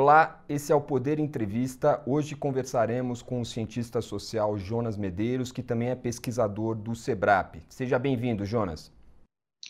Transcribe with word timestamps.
Olá, 0.00 0.44
esse 0.48 0.70
é 0.70 0.76
o 0.76 0.80
Poder 0.80 1.18
Entrevista. 1.18 2.00
Hoje 2.06 2.36
conversaremos 2.36 3.20
com 3.20 3.40
o 3.40 3.44
cientista 3.44 4.00
social 4.00 4.56
Jonas 4.56 4.96
Medeiros, 4.96 5.50
que 5.50 5.60
também 5.60 5.88
é 5.88 5.96
pesquisador 5.96 6.76
do 6.76 6.94
SEBRAP. 6.94 7.56
Seja 7.68 7.98
bem-vindo, 7.98 8.44
Jonas. 8.44 8.92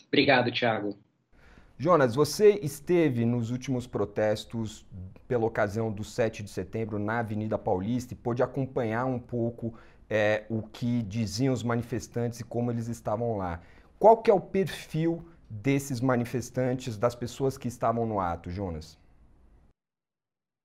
Obrigado, 0.06 0.52
Thiago. 0.52 0.98
Jonas, 1.78 2.14
você 2.14 2.60
esteve 2.62 3.24
nos 3.24 3.50
últimos 3.50 3.86
protestos 3.86 4.84
pela 5.26 5.46
ocasião 5.46 5.90
do 5.90 6.04
7 6.04 6.42
de 6.42 6.50
setembro 6.50 6.98
na 6.98 7.20
Avenida 7.20 7.56
Paulista 7.56 8.12
e 8.12 8.16
pôde 8.16 8.42
acompanhar 8.42 9.06
um 9.06 9.18
pouco 9.18 9.72
é, 10.10 10.44
o 10.50 10.60
que 10.60 11.00
diziam 11.04 11.54
os 11.54 11.62
manifestantes 11.62 12.40
e 12.40 12.44
como 12.44 12.70
eles 12.70 12.86
estavam 12.86 13.38
lá. 13.38 13.62
Qual 13.98 14.18
que 14.18 14.30
é 14.30 14.34
o 14.34 14.40
perfil 14.40 15.26
desses 15.48 16.02
manifestantes, 16.02 16.98
das 16.98 17.14
pessoas 17.14 17.56
que 17.56 17.66
estavam 17.66 18.04
no 18.04 18.20
ato, 18.20 18.50
Jonas? 18.50 18.98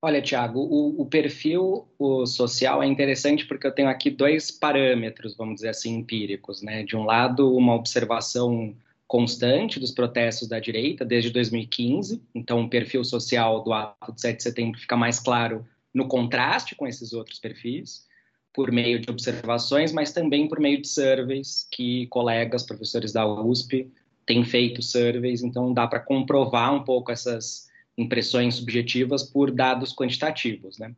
Olha, 0.05 0.21
Tiago, 0.21 0.59
o, 0.59 1.01
o, 1.01 1.05
perfil 1.05 1.87
o 1.97 2.25
social 2.25 2.83
é 2.83 2.85
interessante 2.85 3.45
porque 3.45 3.65
eu 3.65 3.71
tenho 3.71 3.87
aqui 3.87 4.09
dois 4.09 4.51
parâmetros, 4.51 5.33
vamos 5.33 5.55
dizer 5.55 5.69
assim, 5.69 5.95
empíricos. 5.95 6.61
Né? 6.61 6.83
De 6.83 6.97
um 6.97 7.05
lado, 7.05 7.55
uma 7.55 7.73
observação 7.73 8.75
constante 9.07 9.79
dos 9.79 9.91
protestos 9.91 10.49
da 10.49 10.59
direita 10.59 11.05
desde 11.05 11.29
2015, 11.29 12.21
então 12.35 12.59
o 12.59 12.69
perfil 12.69 13.01
social 13.05 13.63
do 13.63 13.71
ato 13.71 14.11
de 14.11 14.19
7 14.19 14.35
de 14.35 14.43
setembro 14.43 14.77
fica 14.77 14.97
mais 14.97 15.21
claro 15.21 15.65
no 15.93 16.05
contraste 16.05 16.75
com 16.75 16.85
esses 16.85 17.13
outros 17.13 17.39
perfis, 17.39 18.05
por 18.53 18.73
meio 18.73 18.99
de 18.99 19.09
observações, 19.09 19.93
mas 19.93 20.11
também 20.11 20.49
por 20.49 20.59
meio 20.59 20.81
de 20.81 20.87
surveys 20.89 21.65
que 21.71 22.07
colegas, 22.07 22.63
professores 22.63 23.13
da 23.13 23.25
USP, 23.25 23.89
têm 24.25 24.43
feito 24.43 24.81
surveys, 24.81 25.43
então 25.43 25.73
dá 25.73 25.87
para 25.87 26.01
comprovar 26.01 26.73
um 26.73 26.83
pouco 26.83 27.09
essas 27.09 27.71
impressões 27.97 28.55
subjetivas 28.55 29.23
por 29.23 29.51
dados 29.51 29.93
quantitativos, 29.93 30.77
né? 30.77 30.95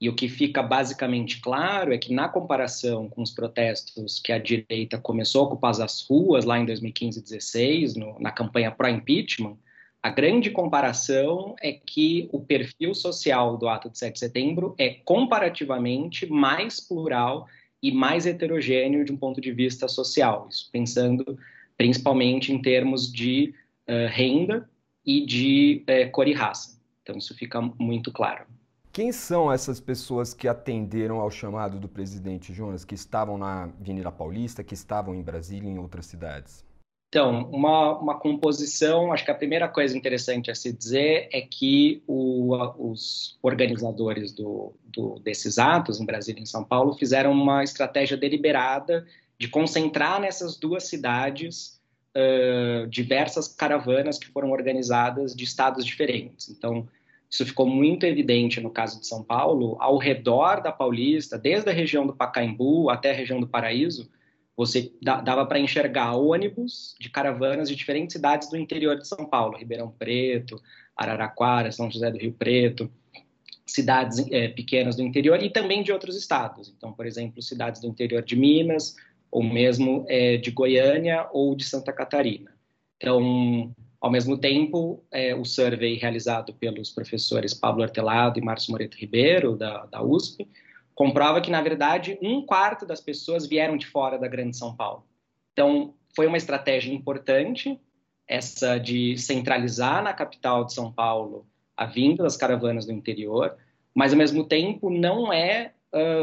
E 0.00 0.08
o 0.08 0.14
que 0.16 0.28
fica 0.28 0.60
basicamente 0.64 1.40
claro 1.40 1.92
é 1.92 1.98
que, 1.98 2.12
na 2.12 2.28
comparação 2.28 3.08
com 3.08 3.22
os 3.22 3.30
protestos 3.30 4.18
que 4.18 4.32
a 4.32 4.38
direita 4.38 4.98
começou 4.98 5.42
a 5.42 5.44
ocupar 5.44 5.80
as 5.80 6.00
ruas 6.00 6.44
lá 6.44 6.58
em 6.58 6.66
2015 6.66 7.18
e 7.18 7.22
2016, 7.22 7.94
no, 7.94 8.18
na 8.18 8.32
campanha 8.32 8.72
pró-impeachment, 8.72 9.56
a 10.02 10.10
grande 10.10 10.50
comparação 10.50 11.54
é 11.62 11.70
que 11.70 12.28
o 12.32 12.40
perfil 12.40 12.92
social 12.92 13.56
do 13.56 13.68
ato 13.68 13.88
de 13.88 13.96
7 13.96 14.14
de 14.14 14.18
setembro 14.18 14.74
é 14.76 14.90
comparativamente 15.04 16.26
mais 16.26 16.80
plural 16.80 17.46
e 17.80 17.92
mais 17.92 18.26
heterogêneo 18.26 19.04
de 19.04 19.12
um 19.12 19.16
ponto 19.16 19.40
de 19.40 19.52
vista 19.52 19.86
social, 19.86 20.48
isso 20.50 20.68
pensando 20.72 21.38
principalmente 21.76 22.52
em 22.52 22.60
termos 22.60 23.10
de 23.10 23.54
uh, 23.88 24.08
renda 24.10 24.68
e 25.04 25.24
de 25.24 25.84
é, 25.86 26.06
cor 26.06 26.28
e 26.28 26.32
raça. 26.32 26.80
Então, 27.02 27.16
isso 27.16 27.34
fica 27.34 27.60
muito 27.60 28.12
claro. 28.12 28.44
Quem 28.92 29.10
são 29.10 29.50
essas 29.50 29.80
pessoas 29.80 30.34
que 30.34 30.46
atenderam 30.46 31.18
ao 31.18 31.30
chamado 31.30 31.80
do 31.80 31.88
presidente 31.88 32.52
Jonas, 32.52 32.84
que 32.84 32.94
estavam 32.94 33.38
na 33.38 33.64
Avenida 33.64 34.12
Paulista, 34.12 34.62
que 34.62 34.74
estavam 34.74 35.14
em 35.14 35.22
Brasília 35.22 35.68
e 35.68 35.72
em 35.72 35.78
outras 35.78 36.04
cidades? 36.06 36.62
Então, 37.08 37.50
uma, 37.50 37.98
uma 37.98 38.18
composição, 38.18 39.12
acho 39.12 39.24
que 39.24 39.30
a 39.30 39.34
primeira 39.34 39.68
coisa 39.68 39.96
interessante 39.96 40.50
a 40.50 40.54
se 40.54 40.72
dizer 40.72 41.28
é 41.32 41.42
que 41.42 42.02
o, 42.06 42.54
os 42.78 43.38
organizadores 43.42 44.32
do, 44.32 44.74
do, 44.84 45.18
desses 45.20 45.58
atos, 45.58 46.00
em 46.00 46.06
Brasília 46.06 46.40
e 46.40 46.42
em 46.42 46.46
São 46.46 46.64
Paulo, 46.64 46.94
fizeram 46.94 47.32
uma 47.32 47.62
estratégia 47.64 48.16
deliberada 48.16 49.06
de 49.38 49.48
concentrar 49.48 50.20
nessas 50.20 50.56
duas 50.56 50.84
cidades 50.84 51.81
uh, 52.16 52.86
diversas 52.88 53.48
caravanas 53.48 54.18
que 54.18 54.28
foram 54.28 54.50
organizadas 54.50 55.34
de 55.34 55.44
estados 55.44 55.84
diferentes. 55.84 56.48
Então, 56.48 56.88
isso 57.30 57.46
ficou 57.46 57.66
muito 57.66 58.04
evidente 58.04 58.60
no 58.60 58.70
caso 58.70 59.00
de 59.00 59.06
São 59.06 59.22
Paulo, 59.22 59.76
ao 59.80 59.96
redor 59.96 60.60
da 60.62 60.70
Paulista, 60.70 61.38
desde 61.38 61.70
a 61.70 61.72
região 61.72 62.06
do 62.06 62.14
Pacaembu 62.14 62.90
até 62.90 63.10
a 63.10 63.14
região 63.14 63.40
do 63.40 63.48
Paraíso, 63.48 64.10
você 64.54 64.92
dava 65.00 65.46
para 65.46 65.58
enxergar 65.58 66.14
ônibus 66.14 66.94
de 67.00 67.08
caravanas 67.08 67.70
de 67.70 67.74
diferentes 67.74 68.12
cidades 68.12 68.50
do 68.50 68.56
interior 68.58 68.98
de 68.98 69.08
São 69.08 69.24
Paulo, 69.24 69.56
Ribeirão 69.56 69.90
Preto, 69.90 70.60
Araraquara, 70.94 71.72
São 71.72 71.90
José 71.90 72.10
do 72.10 72.18
Rio 72.18 72.34
Preto, 72.34 72.90
cidades 73.66 74.18
é, 74.30 74.48
pequenas 74.48 74.96
do 74.96 75.02
interior 75.02 75.42
e 75.42 75.48
também 75.48 75.82
de 75.82 75.90
outros 75.90 76.16
estados. 76.16 76.72
Então, 76.76 76.92
por 76.92 77.06
exemplo, 77.06 77.40
cidades 77.40 77.80
do 77.80 77.86
interior 77.86 78.22
de 78.22 78.36
Minas, 78.36 78.94
ou 79.32 79.42
mesmo 79.42 80.04
é, 80.08 80.36
de 80.36 80.50
Goiânia 80.50 81.26
ou 81.32 81.56
de 81.56 81.64
Santa 81.64 81.90
Catarina. 81.90 82.52
Então, 82.98 83.74
ao 83.98 84.10
mesmo 84.10 84.36
tempo, 84.36 85.02
é, 85.10 85.34
o 85.34 85.42
survey 85.42 85.94
realizado 85.94 86.52
pelos 86.52 86.90
professores 86.90 87.54
Pablo 87.54 87.82
Artelado 87.82 88.38
e 88.38 88.42
Márcio 88.42 88.70
Moreto 88.72 88.96
Ribeiro, 88.96 89.56
da, 89.56 89.86
da 89.86 90.02
USP, 90.02 90.46
comprova 90.94 91.40
que, 91.40 91.50
na 91.50 91.62
verdade, 91.62 92.18
um 92.20 92.44
quarto 92.44 92.84
das 92.84 93.00
pessoas 93.00 93.46
vieram 93.46 93.78
de 93.78 93.86
fora 93.86 94.18
da 94.18 94.28
Grande 94.28 94.56
São 94.56 94.76
Paulo. 94.76 95.04
Então, 95.52 95.94
foi 96.14 96.26
uma 96.26 96.36
estratégia 96.36 96.92
importante, 96.92 97.80
essa 98.28 98.76
de 98.78 99.16
centralizar 99.16 100.02
na 100.02 100.12
capital 100.12 100.66
de 100.66 100.74
São 100.74 100.92
Paulo 100.92 101.46
a 101.74 101.86
vinda 101.86 102.22
das 102.22 102.36
caravanas 102.36 102.84
do 102.84 102.92
interior, 102.92 103.56
mas, 103.94 104.12
ao 104.12 104.18
mesmo 104.18 104.44
tempo, 104.44 104.90
não 104.90 105.32
é 105.32 105.72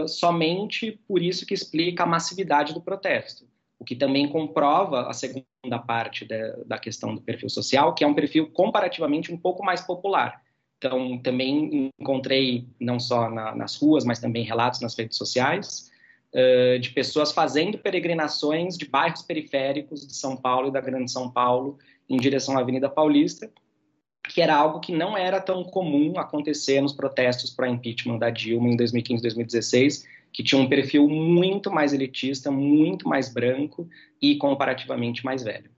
somente 0.08 1.00
por 1.08 1.22
isso 1.22 1.46
que 1.46 1.54
explica 1.54 2.04
a 2.04 2.08
massividade 2.08 2.74
do 2.74 2.82
protesto, 2.82 3.46
o 3.78 3.86
que 3.86 3.96
também 3.96 4.28
comprova 4.28 5.08
a 5.08 5.14
segunda 5.14 5.80
parte 5.86 6.26
de, 6.26 6.64
da 6.66 6.78
questão 6.78 7.16
do 7.16 7.22
perfil 7.22 7.50
social, 7.50 7.94
que 7.94 8.04
é 8.04 8.08
um 8.08 8.14
perfil 8.14 8.50
comparativamente 8.52 9.32
um 9.34 9.38
pouco 9.38 9.64
mais 9.64 9.82
popular. 9.82 10.42
Então, 10.78 11.18
também 11.18 11.92
encontrei, 12.00 12.66
não 12.80 13.00
só 13.00 13.30
na, 13.30 13.54
nas 13.54 13.76
ruas, 13.76 14.06
mas 14.06 14.20
também 14.20 14.44
relatos 14.44 14.80
nas 14.80 14.98
redes 14.98 15.18
sociais, 15.18 15.92
uh, 16.34 16.80
de 16.80 16.92
pessoas 16.92 17.34
fazendo 17.34 17.78
peregrinações 17.78 18.78
de 18.78 18.86
bairros 18.86 19.22
periféricos 19.22 20.08
de 20.08 20.16
São 20.16 20.38
Paulo 20.38 20.70
e 20.70 20.72
da 20.72 20.80
Grande 20.80 21.12
São 21.12 21.30
Paulo 21.30 21.78
em 22.10 22.18
direção 22.18 22.58
à 22.58 22.62
Avenida 22.62 22.90
Paulista, 22.90 23.52
que 24.28 24.42
era 24.42 24.56
algo 24.56 24.80
que 24.80 24.92
não 24.92 25.18
era 25.18 25.40
tão 25.40 25.64
comum 25.64 26.14
acontecer 26.18 26.82
nos 26.82 26.94
protestos 26.94 27.50
para 27.50 27.70
impeachment 27.70 28.18
da 28.18 28.30
Dilma 28.30 28.70
em 28.70 28.76
2015 28.76 29.22
2016, 29.22 30.08
que 30.32 30.44
tinha 30.44 30.62
um 30.62 30.70
perfil 30.70 31.08
muito 31.08 31.72
mais 31.72 31.94
elitista, 31.94 32.52
muito 32.52 33.08
mais 33.08 33.30
branco 33.34 33.88
e 34.22 34.36
comparativamente 34.36 35.26
mais 35.26 35.44
velho. 35.44 35.70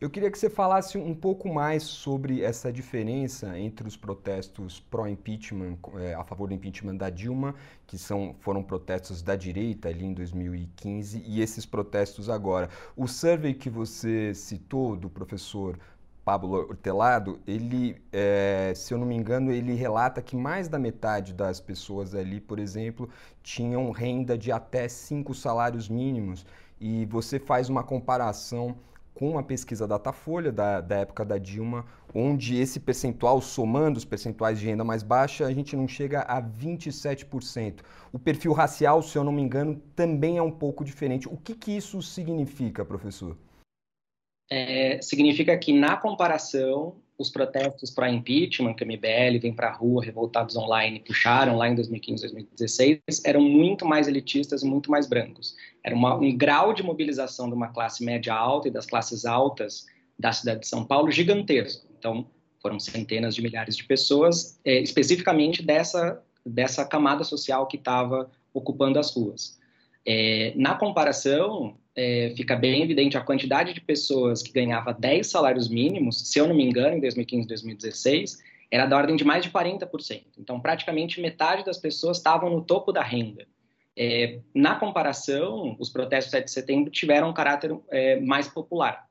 Eu 0.00 0.08
queria 0.08 0.30
que 0.30 0.38
você 0.38 0.48
falasse 0.48 0.96
um 0.96 1.12
pouco 1.12 1.52
mais 1.52 1.82
sobre 1.82 2.40
essa 2.40 2.72
diferença 2.72 3.58
entre 3.58 3.88
os 3.88 3.96
protestos 3.96 4.78
pró-impeachment, 4.78 5.76
é, 5.98 6.14
a 6.14 6.22
favor 6.22 6.46
do 6.46 6.54
impeachment 6.54 6.94
da 6.94 7.10
Dilma, 7.10 7.52
que 7.84 7.98
são, 7.98 8.36
foram 8.38 8.62
protestos 8.62 9.22
da 9.22 9.34
direita 9.34 9.88
ali 9.88 10.04
em 10.04 10.14
2015, 10.14 11.24
e 11.26 11.40
esses 11.40 11.66
protestos 11.66 12.30
agora. 12.30 12.70
O 12.96 13.08
survey 13.08 13.52
que 13.52 13.68
você 13.68 14.32
citou 14.34 14.94
do 14.94 15.10
professor 15.10 15.76
Pablo 16.28 16.56
Hortelado, 16.68 17.40
ele, 17.46 17.96
é, 18.12 18.74
se 18.76 18.92
eu 18.92 18.98
não 18.98 19.06
me 19.06 19.16
engano, 19.16 19.50
ele 19.50 19.72
relata 19.72 20.20
que 20.20 20.36
mais 20.36 20.68
da 20.68 20.78
metade 20.78 21.32
das 21.32 21.58
pessoas 21.58 22.14
ali, 22.14 22.38
por 22.38 22.58
exemplo, 22.58 23.08
tinham 23.42 23.90
renda 23.90 24.36
de 24.36 24.52
até 24.52 24.88
cinco 24.88 25.32
salários 25.32 25.88
mínimos. 25.88 26.44
E 26.78 27.06
você 27.06 27.38
faz 27.38 27.70
uma 27.70 27.82
comparação 27.82 28.76
com 29.14 29.38
a 29.38 29.42
pesquisa 29.42 29.88
Datafolha 29.88 30.52
da, 30.52 30.82
da 30.82 30.96
época 30.96 31.24
da 31.24 31.38
Dilma, 31.38 31.86
onde 32.14 32.58
esse 32.58 32.78
percentual, 32.78 33.40
somando 33.40 33.96
os 33.96 34.04
percentuais 34.04 34.60
de 34.60 34.66
renda 34.66 34.84
mais 34.84 35.02
baixa, 35.02 35.46
a 35.46 35.52
gente 35.54 35.74
não 35.74 35.88
chega 35.88 36.20
a 36.20 36.42
27%. 36.42 37.80
O 38.12 38.18
perfil 38.18 38.52
racial, 38.52 39.00
se 39.00 39.16
eu 39.16 39.24
não 39.24 39.32
me 39.32 39.40
engano, 39.40 39.80
também 39.96 40.36
é 40.36 40.42
um 40.42 40.52
pouco 40.52 40.84
diferente. 40.84 41.26
O 41.26 41.38
que, 41.38 41.54
que 41.54 41.74
isso 41.74 42.02
significa, 42.02 42.84
professor? 42.84 43.34
É, 44.50 45.00
significa 45.02 45.56
que, 45.56 45.72
na 45.72 45.96
comparação, 45.96 46.96
os 47.18 47.30
protestos 47.30 47.90
para 47.90 48.08
impeachment, 48.08 48.74
que 48.74 48.84
o 48.84 48.86
MBL 48.86 49.40
vem 49.40 49.52
para 49.52 49.68
a 49.68 49.72
rua, 49.72 50.04
revoltados 50.04 50.56
online, 50.56 51.00
puxaram 51.00 51.56
lá 51.56 51.68
em 51.68 51.74
2015, 51.74 52.22
2016, 52.22 53.00
eram 53.24 53.40
muito 53.40 53.84
mais 53.84 54.06
elitistas 54.06 54.62
e 54.62 54.66
muito 54.66 54.90
mais 54.90 55.08
brancos. 55.08 55.56
Era 55.84 55.94
uma, 55.94 56.14
um 56.14 56.36
grau 56.36 56.72
de 56.72 56.82
mobilização 56.82 57.48
de 57.48 57.54
uma 57.54 57.68
classe 57.68 58.04
média 58.04 58.32
alta 58.32 58.68
e 58.68 58.70
das 58.70 58.86
classes 58.86 59.24
altas 59.24 59.84
da 60.16 60.32
cidade 60.32 60.60
de 60.60 60.68
São 60.68 60.84
Paulo 60.84 61.10
gigantesco. 61.10 61.86
Então, 61.98 62.26
foram 62.62 62.78
centenas 62.78 63.34
de 63.34 63.42
milhares 63.42 63.76
de 63.76 63.84
pessoas, 63.84 64.60
é, 64.64 64.80
especificamente 64.80 65.62
dessa, 65.62 66.22
dessa 66.46 66.84
camada 66.84 67.24
social 67.24 67.66
que 67.66 67.76
estava 67.76 68.30
ocupando 68.54 68.98
as 68.98 69.10
ruas. 69.14 69.58
É, 70.06 70.52
na 70.56 70.74
comparação, 70.74 71.76
é, 71.98 72.32
fica 72.36 72.54
bem 72.54 72.80
evidente 72.80 73.18
a 73.18 73.20
quantidade 73.20 73.74
de 73.74 73.80
pessoas 73.80 74.40
que 74.40 74.52
ganhava 74.52 74.94
10 74.94 75.26
salários 75.26 75.68
mínimos, 75.68 76.30
se 76.30 76.38
eu 76.38 76.46
não 76.46 76.54
me 76.54 76.62
engano, 76.62 76.96
em 76.96 77.00
2015, 77.00 77.48
2016, 77.48 78.38
era 78.70 78.86
da 78.86 78.96
ordem 78.96 79.16
de 79.16 79.24
mais 79.24 79.44
de 79.44 79.50
40%. 79.50 80.22
Então, 80.38 80.60
praticamente 80.60 81.20
metade 81.20 81.64
das 81.64 81.76
pessoas 81.76 82.18
estavam 82.18 82.50
no 82.50 82.62
topo 82.62 82.92
da 82.92 83.02
renda. 83.02 83.48
É, 83.96 84.38
na 84.54 84.76
comparação, 84.76 85.74
os 85.80 85.90
protestos 85.90 86.30
7 86.30 86.44
de 86.44 86.52
setembro 86.52 86.88
tiveram 86.88 87.30
um 87.30 87.34
caráter 87.34 87.76
é, 87.90 88.20
mais 88.20 88.46
popular. 88.46 89.04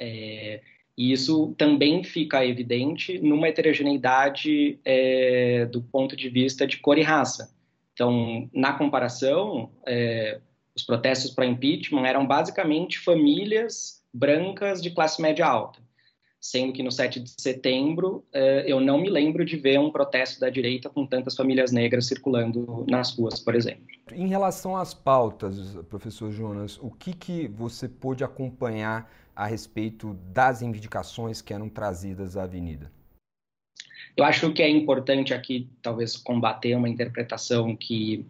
É, 0.00 0.60
E 0.98 1.12
isso 1.12 1.54
também 1.56 2.02
fica 2.02 2.44
evidente 2.44 3.20
numa 3.20 3.46
heterogeneidade 3.46 4.80
é, 4.84 5.66
do 5.66 5.80
ponto 5.80 6.16
de 6.16 6.28
vista 6.28 6.66
de 6.66 6.78
cor 6.78 6.98
e 6.98 7.02
raça. 7.02 7.54
Então, 7.92 8.50
na 8.52 8.72
comparação, 8.72 9.70
é, 9.86 10.40
os 10.74 10.82
protestos 10.82 11.30
para 11.30 11.46
impeachment 11.46 12.06
eram 12.06 12.26
basicamente 12.26 12.98
famílias 12.98 14.02
brancas 14.12 14.82
de 14.82 14.90
classe 14.90 15.20
média 15.20 15.46
alta, 15.46 15.80
sendo 16.40 16.72
que 16.72 16.82
no 16.82 16.90
7 16.90 17.20
de 17.20 17.30
setembro 17.38 18.24
é, 18.32 18.64
eu 18.66 18.80
não 18.80 18.98
me 18.98 19.08
lembro 19.08 19.44
de 19.44 19.56
ver 19.56 19.78
um 19.78 19.90
protesto 19.90 20.40
da 20.40 20.50
direita 20.50 20.88
com 20.88 21.06
tantas 21.06 21.36
famílias 21.36 21.72
negras 21.72 22.06
circulando 22.06 22.84
nas 22.88 23.16
ruas, 23.16 23.38
por 23.40 23.54
exemplo. 23.54 23.86
Em 24.12 24.26
relação 24.26 24.76
às 24.76 24.92
pautas, 24.92 25.76
professor 25.88 26.30
Jonas, 26.32 26.78
o 26.82 26.90
que, 26.90 27.14
que 27.14 27.48
você 27.48 27.88
pôde 27.88 28.24
acompanhar 28.24 29.10
a 29.34 29.46
respeito 29.46 30.14
das 30.32 30.60
reivindicações 30.60 31.40
que 31.40 31.54
eram 31.54 31.68
trazidas 31.68 32.36
à 32.36 32.42
Avenida? 32.42 32.90
Eu 34.16 34.24
acho 34.24 34.52
que 34.52 34.62
é 34.62 34.68
importante 34.68 35.32
aqui, 35.32 35.70
talvez, 35.80 36.16
combater 36.16 36.74
uma 36.74 36.88
interpretação 36.88 37.74
que 37.74 38.26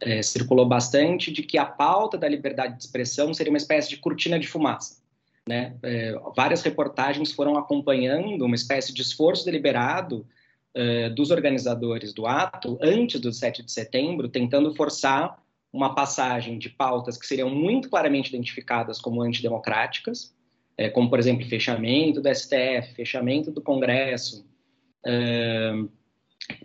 é, 0.00 0.22
circulou 0.22 0.66
bastante 0.66 1.30
de 1.30 1.42
que 1.42 1.58
a 1.58 1.64
pauta 1.64 2.16
da 2.16 2.28
liberdade 2.28 2.76
de 2.76 2.82
expressão 2.82 3.32
seria 3.34 3.52
uma 3.52 3.58
espécie 3.58 3.90
de 3.90 3.98
cortina 3.98 4.38
de 4.38 4.48
fumaça. 4.48 5.00
Né? 5.46 5.76
É, 5.82 6.14
várias 6.36 6.62
reportagens 6.62 7.32
foram 7.32 7.56
acompanhando 7.56 8.44
uma 8.44 8.54
espécie 8.54 8.92
de 8.92 9.02
esforço 9.02 9.44
deliberado 9.44 10.26
é, 10.74 11.10
dos 11.10 11.30
organizadores 11.30 12.12
do 12.12 12.26
ato 12.26 12.78
antes 12.80 13.20
do 13.20 13.32
7 13.32 13.62
de 13.62 13.72
setembro, 13.72 14.28
tentando 14.28 14.74
forçar 14.74 15.42
uma 15.72 15.94
passagem 15.94 16.58
de 16.58 16.68
pautas 16.68 17.16
que 17.16 17.26
seriam 17.26 17.50
muito 17.50 17.88
claramente 17.88 18.28
identificadas 18.28 19.00
como 19.00 19.22
antidemocráticas, 19.22 20.34
é, 20.76 20.88
como, 20.88 21.08
por 21.08 21.18
exemplo, 21.18 21.46
fechamento 21.46 22.20
do 22.20 22.34
STF, 22.34 22.94
fechamento 22.94 23.50
do 23.50 23.60
Congresso, 23.60 24.46
é, 25.04 25.72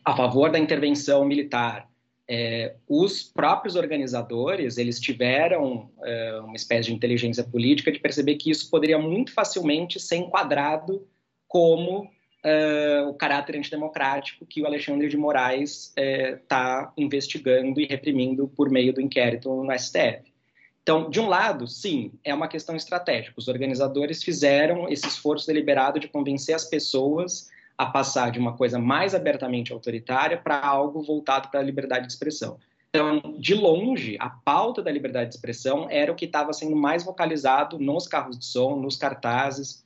a 0.04 0.16
favor 0.16 0.52
da 0.52 0.60
intervenção 0.60 1.26
militar. 1.26 1.90
É, 2.28 2.76
os 2.88 3.22
próprios 3.22 3.76
organizadores 3.76 4.78
eles 4.78 5.00
tiveram 5.00 5.92
é, 6.04 6.40
uma 6.40 6.56
espécie 6.56 6.90
de 6.90 6.96
inteligência 6.96 7.44
política 7.44 7.92
de 7.92 8.00
perceber 8.00 8.36
que 8.36 8.50
isso 8.50 8.70
poderia 8.70 8.98
muito 8.98 9.32
facilmente 9.32 10.00
ser 10.00 10.16
enquadrado 10.16 11.08
como 11.48 12.10
é, 12.44 13.04
o 13.08 13.14
caráter 13.14 13.58
antidemocrático 13.58 14.46
que 14.46 14.62
o 14.62 14.66
Alexandre 14.66 15.08
de 15.08 15.18
Moraes 15.18 15.94
está 15.96 16.94
é, 16.98 17.02
investigando 17.02 17.80
e 17.80 17.86
reprimindo 17.86 18.48
por 18.48 18.72
meio 18.72 18.92
do 18.92 19.02
inquérito 19.02 19.50
no 19.50 19.72
STF. 19.78 20.34
Então, 20.82 21.10
de 21.10 21.20
um 21.20 21.28
lado, 21.28 21.68
sim, 21.68 22.12
é 22.24 22.32
uma 22.32 22.48
questão 22.48 22.76
estratégica. 22.76 23.34
Os 23.38 23.48
organizadores 23.48 24.24
fizeram 24.24 24.88
esse 24.88 25.08
esforço 25.08 25.48
deliberado 25.48 26.00
de 26.00 26.08
convencer 26.08 26.54
as 26.54 26.66
pessoas 26.66 27.50
a 27.78 27.86
passar 27.86 28.32
de 28.32 28.40
uma 28.40 28.56
coisa 28.56 28.80
mais 28.80 29.14
abertamente 29.14 29.74
autoritária 29.74 30.38
para 30.38 30.60
algo 30.60 31.02
voltado 31.02 31.50
para 31.50 31.60
a 31.60 31.64
liberdade 31.64 32.08
de 32.08 32.14
expressão. 32.14 32.58
Então, 32.90 33.36
de 33.38 33.54
longe, 33.54 34.16
a 34.20 34.30
pauta 34.30 34.82
da 34.82 34.90
liberdade 34.90 35.30
de 35.30 35.36
expressão 35.36 35.88
era 35.90 36.12
o 36.12 36.16
que 36.16 36.24
estava 36.24 36.54
sendo 36.54 36.76
mais 36.76 37.04
vocalizado 37.04 37.78
nos 37.78 38.08
carros 38.08 38.40
de 38.40 38.46
som, 38.46 38.78
nos 38.78 38.96
cartazes 38.96 39.84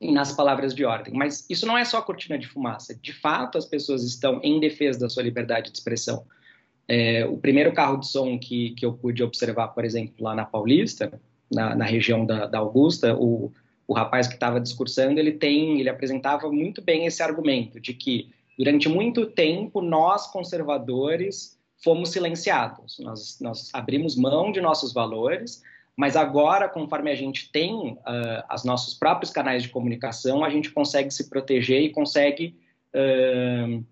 e 0.00 0.10
nas 0.10 0.32
palavras 0.32 0.74
de 0.74 0.84
ordem. 0.84 1.14
Mas 1.14 1.46
isso 1.48 1.64
não 1.64 1.78
é 1.78 1.84
só 1.84 2.02
cortina 2.02 2.36
de 2.36 2.48
fumaça. 2.48 2.94
De 3.00 3.12
fato, 3.12 3.56
as 3.56 3.64
pessoas 3.64 4.02
estão 4.02 4.40
em 4.42 4.58
defesa 4.58 4.98
da 4.98 5.08
sua 5.08 5.22
liberdade 5.22 5.70
de 5.70 5.78
expressão. 5.78 6.26
É, 6.88 7.24
o 7.24 7.38
primeiro 7.38 7.72
carro 7.72 7.98
de 7.98 8.08
som 8.08 8.36
que, 8.38 8.70
que 8.70 8.84
eu 8.84 8.92
pude 8.92 9.22
observar, 9.22 9.68
por 9.68 9.84
exemplo, 9.84 10.14
lá 10.18 10.34
na 10.34 10.44
Paulista, 10.44 11.20
na, 11.50 11.74
na 11.74 11.84
região 11.84 12.26
da, 12.26 12.46
da, 12.46 12.58
Augusta, 12.58 13.14
o, 13.14 13.52
o 13.86 13.94
rapaz 13.94 14.26
que 14.26 14.34
estava 14.34 14.60
discursando, 14.60 15.20
ele 15.20 15.32
tem, 15.32 15.80
ele 15.80 15.88
apresentava 15.88 16.50
muito 16.50 16.80
bem 16.80 17.06
esse 17.06 17.22
argumento 17.22 17.80
de 17.80 17.92
que 17.92 18.30
durante 18.58 18.88
muito 18.88 19.26
tempo 19.26 19.80
nós 19.80 20.26
conservadores 20.30 21.58
fomos 21.82 22.10
silenciados, 22.10 22.98
nós, 23.00 23.38
nós 23.40 23.70
abrimos 23.74 24.16
mão 24.16 24.50
de 24.50 24.60
nossos 24.60 24.92
valores, 24.92 25.62
mas 25.96 26.16
agora, 26.16 26.68
conforme 26.68 27.10
a 27.10 27.14
gente 27.14 27.52
tem 27.52 27.72
uh, 27.92 28.54
os 28.54 28.64
nossos 28.64 28.94
próprios 28.94 29.30
canais 29.30 29.62
de 29.62 29.68
comunicação, 29.68 30.44
a 30.44 30.50
gente 30.50 30.70
consegue 30.70 31.10
se 31.10 31.28
proteger 31.28 31.82
e 31.82 31.90
consegue 31.90 32.56
uh, 32.94 33.84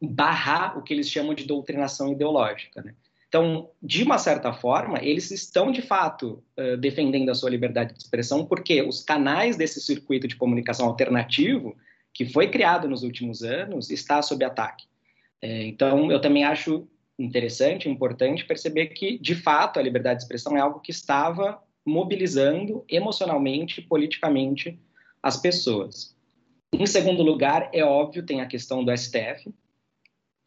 barrar 0.00 0.78
o 0.78 0.82
que 0.82 0.94
eles 0.94 1.08
chamam 1.08 1.34
de 1.34 1.44
doutrinação 1.44 2.12
ideológica. 2.12 2.82
Né? 2.82 2.94
Então, 3.34 3.68
de 3.82 4.04
uma 4.04 4.16
certa 4.16 4.52
forma, 4.52 5.02
eles 5.02 5.32
estão 5.32 5.72
de 5.72 5.82
fato 5.82 6.40
uh, 6.56 6.76
defendendo 6.76 7.30
a 7.30 7.34
sua 7.34 7.50
liberdade 7.50 7.92
de 7.92 8.00
expressão, 8.00 8.46
porque 8.46 8.80
os 8.80 9.02
canais 9.02 9.56
desse 9.56 9.80
circuito 9.80 10.28
de 10.28 10.36
comunicação 10.36 10.86
alternativo, 10.86 11.76
que 12.12 12.26
foi 12.26 12.48
criado 12.48 12.88
nos 12.88 13.02
últimos 13.02 13.42
anos, 13.42 13.90
está 13.90 14.22
sob 14.22 14.44
ataque. 14.44 14.84
É, 15.42 15.64
então, 15.64 16.12
eu 16.12 16.20
também 16.20 16.44
acho 16.44 16.86
interessante, 17.18 17.88
importante 17.88 18.44
perceber 18.44 18.86
que, 18.90 19.18
de 19.18 19.34
fato, 19.34 19.80
a 19.80 19.82
liberdade 19.82 20.18
de 20.18 20.22
expressão 20.22 20.56
é 20.56 20.60
algo 20.60 20.78
que 20.78 20.92
estava 20.92 21.60
mobilizando 21.84 22.84
emocionalmente, 22.88 23.82
politicamente 23.82 24.78
as 25.20 25.36
pessoas. 25.36 26.16
Em 26.72 26.86
segundo 26.86 27.24
lugar, 27.24 27.68
é 27.72 27.84
óbvio, 27.84 28.24
tem 28.24 28.40
a 28.40 28.46
questão 28.46 28.84
do 28.84 28.96
STF, 28.96 29.52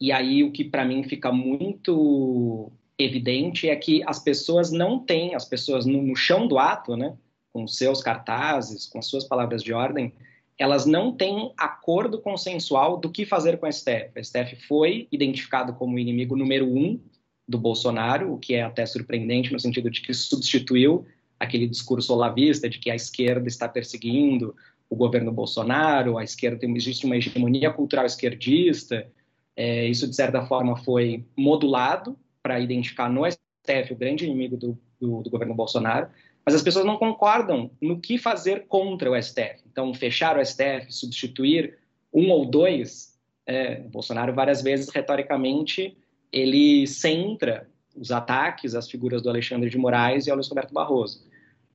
e 0.00 0.10
aí 0.10 0.42
o 0.42 0.52
que 0.52 0.64
para 0.64 0.86
mim 0.86 1.02
fica 1.02 1.30
muito 1.30 2.72
evidente 2.98 3.68
é 3.68 3.76
que 3.76 4.02
as 4.06 4.18
pessoas 4.18 4.70
não 4.70 4.98
têm, 4.98 5.34
as 5.34 5.44
pessoas 5.44 5.86
no, 5.86 6.02
no 6.02 6.16
chão 6.16 6.48
do 6.48 6.58
ato, 6.58 6.96
né, 6.96 7.16
com 7.52 7.66
seus 7.66 8.02
cartazes, 8.02 8.86
com 8.86 9.00
suas 9.00 9.24
palavras 9.24 9.62
de 9.62 9.72
ordem, 9.72 10.12
elas 10.58 10.84
não 10.84 11.12
têm 11.12 11.52
acordo 11.56 12.20
consensual 12.20 12.96
do 12.96 13.10
que 13.10 13.24
fazer 13.24 13.58
com 13.58 13.66
a 13.66 13.72
STF. 13.72 14.10
A 14.16 14.22
STF 14.22 14.56
foi 14.66 15.06
identificado 15.12 15.72
como 15.74 15.98
inimigo 15.98 16.36
número 16.36 16.66
um 16.66 17.00
do 17.46 17.56
Bolsonaro, 17.56 18.34
o 18.34 18.38
que 18.38 18.54
é 18.54 18.62
até 18.62 18.84
surpreendente 18.84 19.52
no 19.52 19.60
sentido 19.60 19.88
de 19.88 20.02
que 20.02 20.12
substituiu 20.12 21.06
aquele 21.38 21.68
discurso 21.68 22.12
olavista 22.12 22.68
de 22.68 22.80
que 22.80 22.90
a 22.90 22.96
esquerda 22.96 23.46
está 23.46 23.68
perseguindo 23.68 24.54
o 24.90 24.96
governo 24.96 25.30
Bolsonaro, 25.30 26.18
a 26.18 26.24
esquerda 26.24 26.66
existe 26.66 27.06
uma 27.06 27.16
hegemonia 27.16 27.70
cultural 27.70 28.04
esquerdista, 28.04 29.06
é, 29.54 29.86
isso, 29.86 30.08
de 30.08 30.16
certa 30.16 30.44
forma, 30.46 30.76
foi 30.76 31.24
modulado 31.36 32.18
para 32.42 32.60
identificar 32.60 33.08
no 33.08 33.22
STF 33.30 33.92
o 33.92 33.96
grande 33.96 34.24
inimigo 34.24 34.56
do, 34.56 34.78
do, 35.00 35.22
do, 35.22 35.30
governo 35.30 35.54
Bolsonaro, 35.54 36.08
mas 36.44 36.54
as 36.54 36.62
pessoas 36.62 36.84
não 36.84 36.96
concordam 36.96 37.70
no 37.80 38.00
que 38.00 38.16
fazer 38.16 38.66
contra 38.66 39.10
o 39.10 39.22
STF. 39.22 39.62
Então, 39.70 39.92
fechar 39.92 40.38
o 40.38 40.44
STF, 40.44 40.90
substituir 40.90 41.78
um 42.12 42.30
ou 42.30 42.46
dois, 42.46 43.18
é, 43.46 43.80
Bolsonaro 43.80 44.32
várias 44.32 44.62
vezes, 44.62 44.88
retoricamente, 44.88 45.96
ele 46.32 46.86
centra 46.86 47.68
os 47.94 48.10
ataques 48.10 48.74
às 48.74 48.88
figuras 48.88 49.20
do 49.20 49.28
Alexandre 49.28 49.68
de 49.68 49.76
Moraes 49.76 50.26
e 50.26 50.30
ao 50.30 50.36
Luiz 50.36 50.48
Roberto 50.48 50.72
Barroso. 50.72 51.26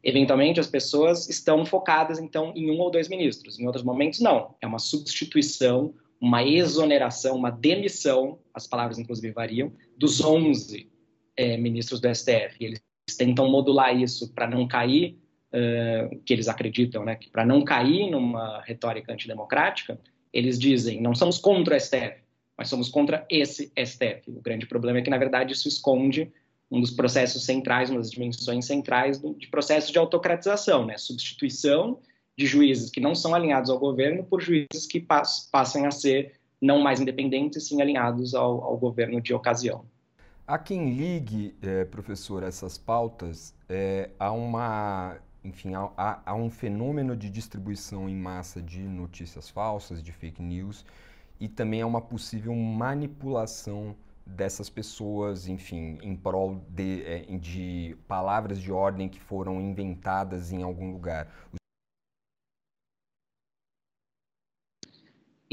Eventualmente, 0.03 0.60
as 0.60 0.67
pessoas 0.67 1.29
estão 1.29 1.65
focadas, 1.65 2.20
então, 2.20 2.51
em 2.55 2.70
um 2.72 2.79
ou 2.79 2.91
dois 2.91 3.08
ministros. 3.08 3.60
Em 3.60 3.65
outros 3.65 3.84
momentos, 3.84 4.20
não. 4.20 4.55
É 4.62 4.67
uma 4.67 4.79
substituição 4.79 5.93
uma 6.24 6.42
exoneração, 6.42 7.36
uma 7.36 7.51
demissão, 7.51 8.39
as 8.53 8.65
palavras 8.65 8.98
inclusive 8.98 9.34
variam, 9.34 9.74
dos 9.98 10.24
11 10.24 10.89
é, 11.36 11.58
ministros 11.58 12.00
do 12.00 12.08
STF. 12.15 12.56
Eles 12.62 12.82
tentam 13.18 13.51
modular 13.51 13.94
isso 13.94 14.34
para 14.34 14.50
não 14.50 14.65
cair, 14.65 15.20
uh, 15.51 16.18
que 16.25 16.32
eles 16.32 16.48
acreditam, 16.48 17.03
né, 17.03 17.20
para 17.30 17.46
não 17.46 17.65
cair 17.65 18.10
numa 18.10 18.62
retórica 18.62 19.12
antidemocrática, 19.12 20.00
eles 20.32 20.58
dizem, 20.58 21.01
não 21.01 21.13
somos 21.13 21.38
contra 21.38 21.75
o 21.75 21.80
STF, 21.80 22.24
mas 22.58 22.70
somos 22.70 22.88
contra 22.88 23.27
esse 23.30 23.74
STF. 23.77 24.32
O 24.32 24.42
grande 24.42 24.65
problema 24.65 25.00
é 25.00 25.01
que, 25.01 25.10
na 25.10 25.18
verdade, 25.18 25.51
isso 25.51 25.68
esconde 25.68 26.32
um 26.72 26.80
dos 26.80 26.92
processos 26.92 27.44
centrais, 27.44 27.89
uma 27.89 28.00
das 28.00 28.10
dimensões 28.10 28.63
centrais 28.63 29.22
de 29.22 29.48
processo 29.50 29.92
de 29.92 30.00
autocratização, 30.00 30.86
né? 30.86 30.98
substituição 30.98 32.00
de 32.38 32.46
juízes 32.46 32.90
que 32.90 33.00
não 33.00 33.13
são 33.13 33.34
alinhados 33.36 33.70
ao 33.70 33.80
governo 33.80 34.24
por 34.24 34.42
juízes 34.42 34.88
que 34.90 35.00
pass 35.00 35.48
passem 35.52 35.86
a 35.86 35.92
ser 35.92 36.34
não 36.62 36.82
mais 36.82 37.00
independentes, 37.00 37.68
sim 37.68 37.82
alinhados 37.82 38.34
ao, 38.34 38.63
ao 38.63 38.78
governo 38.78 39.22
de 39.22 39.34
ocasião. 39.34 39.86
Há 40.48 40.58
quem 40.58 40.94
ligue, 40.94 41.56
é, 41.62 41.86
professor, 41.86 42.44
essas 42.44 42.78
pautas 42.78 43.54
é, 43.70 44.10
a 44.20 44.32
uma, 44.32 45.18
enfim, 45.44 45.72
a, 45.74 46.36
um 46.36 46.50
fenômeno 46.50 47.16
de 47.16 47.30
distribuição 47.30 48.10
em 48.10 48.16
massa 48.16 48.62
de 48.62 48.82
notícias 48.82 49.50
falsas, 49.50 50.02
de 50.02 50.12
fake 50.12 50.42
news, 50.42 50.86
e 51.40 51.48
também 51.48 51.82
a 51.82 51.88
uma 51.88 52.02
possível 52.02 52.54
manipulação 52.56 53.96
dessas 54.25 54.70
pessoas, 54.70 55.48
enfim, 55.48 55.98
em 56.02 56.16
prol 56.16 56.62
de, 56.70 57.04
é, 57.06 57.20
de 57.38 57.98
palavras 58.08 58.60
de 58.60 58.72
ordem 58.72 59.10
que 59.10 59.20
foram 59.20 59.62
inventadas 59.62 60.52
em 60.52 60.63
algum 60.63 60.92
lugar. 60.92 61.28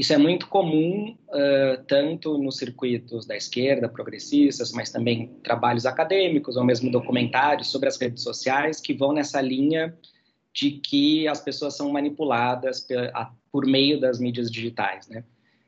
Isso 0.01 0.13
é 0.13 0.17
muito 0.17 0.47
comum 0.47 1.15
uh, 1.27 1.83
tanto 1.87 2.35
nos 2.35 2.57
circuitos 2.57 3.27
da 3.27 3.37
esquerda, 3.37 3.87
progressistas, 3.87 4.71
mas 4.71 4.89
também 4.89 5.27
trabalhos 5.43 5.85
acadêmicos 5.85 6.57
ou 6.57 6.63
mesmo 6.63 6.89
documentários 6.89 7.67
sobre 7.67 7.87
as 7.87 8.01
redes 8.01 8.23
sociais 8.23 8.81
que 8.81 8.95
vão 8.95 9.13
nessa 9.13 9.39
linha 9.39 9.95
de 10.51 10.71
que 10.71 11.27
as 11.27 11.39
pessoas 11.39 11.77
são 11.77 11.91
manipuladas 11.91 12.87
por 13.51 13.67
meio 13.67 13.99
das 13.99 14.19
mídias 14.19 14.49
digitais, 14.49 15.07
né? 15.07 15.23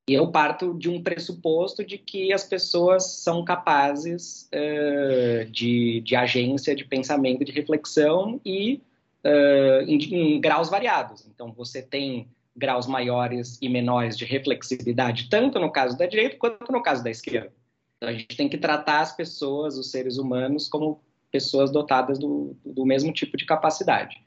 E 0.10 0.16
eu 0.16 0.32
parto 0.32 0.74
de 0.80 0.90
um 0.90 1.04
pressuposto 1.04 1.86
de 1.86 2.00
que 2.00 2.34
as 2.34 2.44
pessoas 2.44 3.22
são 3.22 3.46
capazes 3.46 4.50
uh, 4.52 5.46
de, 5.52 6.02
de 6.02 6.16
agência, 6.16 6.76
de 6.76 6.86
pensamento, 6.86 7.46
de 7.46 7.52
reflexão 7.52 8.42
e 8.44 8.82
uh, 9.24 9.84
em, 9.88 9.98
em, 10.12 10.42
graus 10.42 10.72
variados. 10.72 11.24
Então, 11.28 11.54
você 11.54 11.84
tem 11.84 12.28
graus 12.56 12.88
maiores 12.88 13.58
e 13.62 13.68
menores 13.68 14.18
de 14.18 14.26
reflexividade, 14.26 15.30
tanto 15.30 15.60
no 15.60 15.72
caso 15.72 15.98
da 15.98 16.06
direita 16.06 16.38
quanto 16.38 16.72
no 16.72 16.82
caso 16.82 17.04
da 17.04 17.10
esquerda. 17.10 17.52
Então, 17.98 18.10
a 18.10 18.14
gente 18.14 18.36
tem 18.36 18.50
que 18.50 18.58
tratar 18.58 19.02
as 19.02 19.16
pessoas, 19.16 19.78
os 19.78 19.90
seres 19.90 20.18
humanos, 20.18 20.68
como 20.68 21.02
pessoas 21.32 21.72
dotadas 21.72 22.20
do, 22.20 22.56
do 22.64 22.86
mesmo 22.86 23.12
tipo 23.12 23.36
de 23.36 23.46
capacidade. 23.46 24.22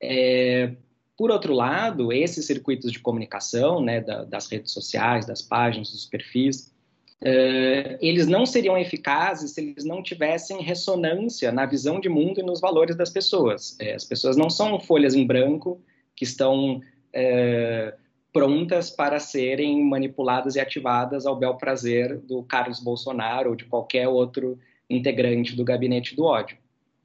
É, 0.00 0.74
por 1.16 1.30
outro 1.30 1.52
lado, 1.52 2.12
esses 2.12 2.46
circuitos 2.46 2.90
de 2.90 2.98
comunicação, 2.98 3.80
né, 3.80 4.00
da, 4.00 4.24
das 4.24 4.48
redes 4.48 4.72
sociais, 4.72 5.26
das 5.26 5.42
páginas, 5.42 5.90
dos 5.90 6.06
perfis, 6.06 6.72
uh, 7.20 7.98
eles 8.00 8.26
não 8.26 8.46
seriam 8.46 8.76
eficazes 8.78 9.52
se 9.52 9.60
eles 9.60 9.84
não 9.84 10.02
tivessem 10.02 10.62
ressonância 10.62 11.52
na 11.52 11.66
visão 11.66 12.00
de 12.00 12.08
mundo 12.08 12.40
e 12.40 12.42
nos 12.42 12.60
valores 12.60 12.96
das 12.96 13.10
pessoas. 13.10 13.76
É, 13.80 13.94
as 13.94 14.04
pessoas 14.04 14.36
não 14.36 14.48
são 14.48 14.80
folhas 14.80 15.14
em 15.14 15.26
branco 15.26 15.80
que 16.14 16.24
estão 16.24 16.80
uh, 17.14 17.96
prontas 18.32 18.90
para 18.90 19.18
serem 19.18 19.84
manipuladas 19.84 20.56
e 20.56 20.60
ativadas 20.60 21.26
ao 21.26 21.36
bel 21.36 21.56
prazer 21.56 22.18
do 22.18 22.42
Carlos 22.42 22.80
Bolsonaro 22.80 23.50
ou 23.50 23.56
de 23.56 23.64
qualquer 23.66 24.08
outro 24.08 24.58
integrante 24.88 25.54
do 25.54 25.64
gabinete 25.64 26.16
do 26.16 26.24
ódio. 26.24 26.56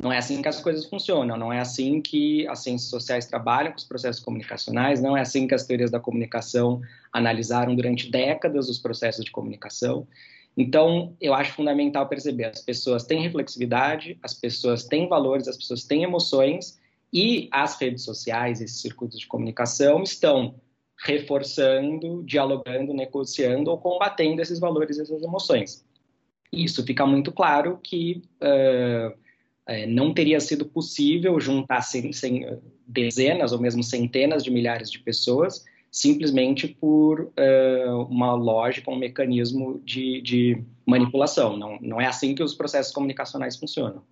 Não 0.02 0.14
é 0.14 0.18
assim 0.18 0.44
que 0.44 0.48
as 0.48 0.62
coisas 0.62 0.86
funcionam, 0.86 1.36
não 1.36 1.52
é 1.52 1.60
assim 1.60 2.00
que 2.00 2.48
as 2.48 2.60
ciências 2.60 2.90
sociais 2.90 3.26
trabalham 3.26 3.72
com 3.72 3.80
os 3.80 3.84
processos 3.84 4.24
comunicacionais, 4.24 5.02
não 5.02 5.18
é 5.18 5.22
assim 5.22 5.48
que 5.48 5.56
as 5.56 5.66
teorias 5.66 5.90
da 5.90 6.00
comunicação 6.00 6.82
analisaram 7.12 7.76
durante 7.76 8.12
décadas 8.12 8.70
os 8.70 8.78
processos 8.78 9.26
de 9.26 9.32
comunicação. 9.32 10.08
Então, 10.56 11.16
eu 11.20 11.34
acho 11.34 11.54
fundamental 11.54 12.08
perceber: 12.08 12.46
as 12.46 12.62
pessoas 12.62 13.06
têm 13.06 13.22
reflexividade, 13.22 14.20
as 14.22 14.36
pessoas 14.36 14.84
têm 14.84 15.10
valores, 15.10 15.48
as 15.48 15.58
pessoas 15.58 15.84
têm 15.84 16.04
emoções, 16.04 16.80
e 17.18 17.50
as 17.52 17.80
redes 17.80 18.04
sociais, 18.04 18.62
esses 18.62 18.80
circuitos 18.80 19.20
de 19.20 19.26
comunicação, 19.26 20.04
estão 20.04 20.54
reforçando, 21.04 22.24
dialogando, 22.24 22.94
negociando 22.94 23.72
ou 23.72 23.78
combatendo 23.80 24.40
esses 24.40 24.60
valores, 24.60 25.00
essas 25.00 25.24
emoções. 25.24 25.84
Isso 26.54 26.86
fica 26.86 27.06
muito 27.06 27.32
claro 27.32 27.80
que. 27.84 28.22
Uh, 28.42 29.28
não 29.90 30.14
teria 30.14 30.40
sido 30.40 30.66
possível 30.66 31.38
juntar 31.42 31.82
sem, 31.82 32.14
sem, 32.14 32.46
dezenas 32.88 33.52
ou 33.52 33.60
mesmo 33.60 33.84
centenas 33.84 34.42
de 34.42 34.50
milhares 34.50 34.90
de 34.90 34.98
pessoas 34.98 35.66
simplesmente 35.92 36.68
por 36.68 37.22
uh, 37.22 38.02
uma 38.10 38.34
lógica, 38.34 38.92
um 38.92 38.96
mecanismo 38.96 39.82
de, 39.84 40.22
de 40.22 40.64
manipulação. 40.86 41.58
Não, 41.58 41.78
não 41.82 42.00
é 42.00 42.06
assim 42.06 42.36
que 42.36 42.44
os 42.44 42.54
processos 42.54 42.94
comunicacionais 42.94 43.58
funcionam. 43.58 44.04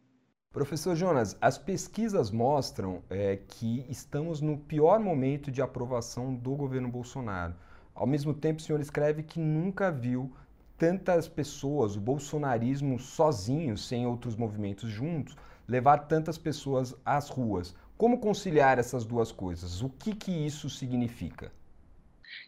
Professor 0.55 0.95
Jonas, 0.95 1.37
as 1.41 1.57
pesquisas 1.57 2.31
mostram 2.31 3.03
é, 3.09 3.37
que 3.45 3.85
estamos 3.89 4.39
no 4.39 4.57
pior 4.57 5.01
momento 5.01 5.51
de 5.51 5.61
aprovação 5.61 6.33
do 6.33 6.55
governo 6.55 6.87
Bolsonaro. 6.87 7.53
Ao 7.93 8.07
mesmo 8.07 8.33
tempo, 8.33 8.61
o 8.61 8.63
senhor 8.63 8.79
escreve 8.79 9.21
que 9.21 9.37
nunca 9.37 9.91
viu 9.91 10.31
tantas 10.77 11.27
pessoas, 11.27 11.97
o 11.97 11.99
bolsonarismo 11.99 12.97
sozinho, 12.97 13.77
sem 13.77 14.07
outros 14.07 14.37
movimentos 14.37 14.89
juntos, 14.89 15.35
levar 15.67 16.07
tantas 16.07 16.37
pessoas 16.37 16.95
às 17.03 17.27
ruas. 17.27 17.75
Como 17.97 18.21
conciliar 18.21 18.79
essas 18.79 19.03
duas 19.03 19.33
coisas? 19.33 19.81
O 19.81 19.89
que, 19.89 20.15
que 20.15 20.31
isso 20.31 20.69
significa? 20.69 21.51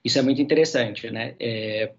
Isso 0.01 0.17
é 0.17 0.21
muito 0.21 0.41
interessante, 0.41 1.11
né? 1.11 1.35
É, 1.41 1.91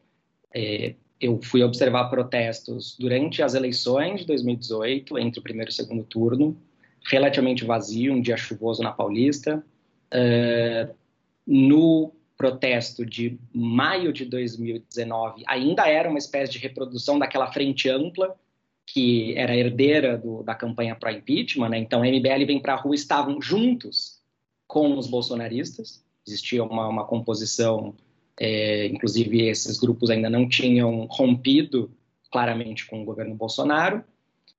é, 0.54 0.94
eu 1.20 1.40
fui 1.42 1.62
observar 1.62 2.08
protestos 2.08 2.96
durante 2.98 3.42
as 3.42 3.54
eleições 3.54 4.20
de 4.20 4.26
2018, 4.26 5.18
entre 5.18 5.40
o 5.40 5.42
primeiro 5.42 5.70
e 5.70 5.72
o 5.72 5.75
segundo 5.75 6.04
turno, 6.04 6.56
relativamente 7.10 7.64
vazio, 7.64 8.12
um 8.12 8.20
dia 8.20 8.37
chuvoso 8.37 8.82
na 8.82 8.92
Paulista. 8.92 9.64
Uh, 10.12 10.94
no 11.46 12.12
protesto 12.37 13.04
de 13.04 13.38
maio 13.52 14.12
de 14.12 14.25
2019 14.25 15.42
ainda 15.46 15.88
era 15.88 16.08
uma 16.08 16.18
espécie 16.18 16.52
de 16.52 16.58
reprodução 16.58 17.18
daquela 17.18 17.52
frente 17.52 17.90
ampla 17.90 18.37
que 18.87 19.37
era 19.37 19.54
herdeira 19.54 20.16
do, 20.16 20.42
da 20.42 20.54
campanha 20.54 20.94
para 20.94 21.12
impeachment, 21.12 21.68
né? 21.68 21.78
então 21.78 22.00
MBL 22.00 22.46
vem 22.46 22.60
para 22.60 22.75
a 22.75 22.76
rua 22.76 22.94
estavam 22.94 23.42
juntos 23.42 24.22
com 24.66 24.96
os 24.96 25.06
bolsonaristas, 25.06 26.02
existia 26.26 26.62
uma, 26.62 26.88
uma 26.88 27.06
composição, 27.06 27.94
é, 28.40 28.87
inclusive 28.87 29.49
esses 29.49 29.78
grupos 29.78 30.11
ainda 30.11 30.30
não 30.30 30.49
tinham 30.49 31.07
rompido 31.11 31.90
claramente 32.30 32.87
com 32.87 33.02
o 33.02 33.04
governo 33.04 33.35
Bolsonaro. 33.35 34.04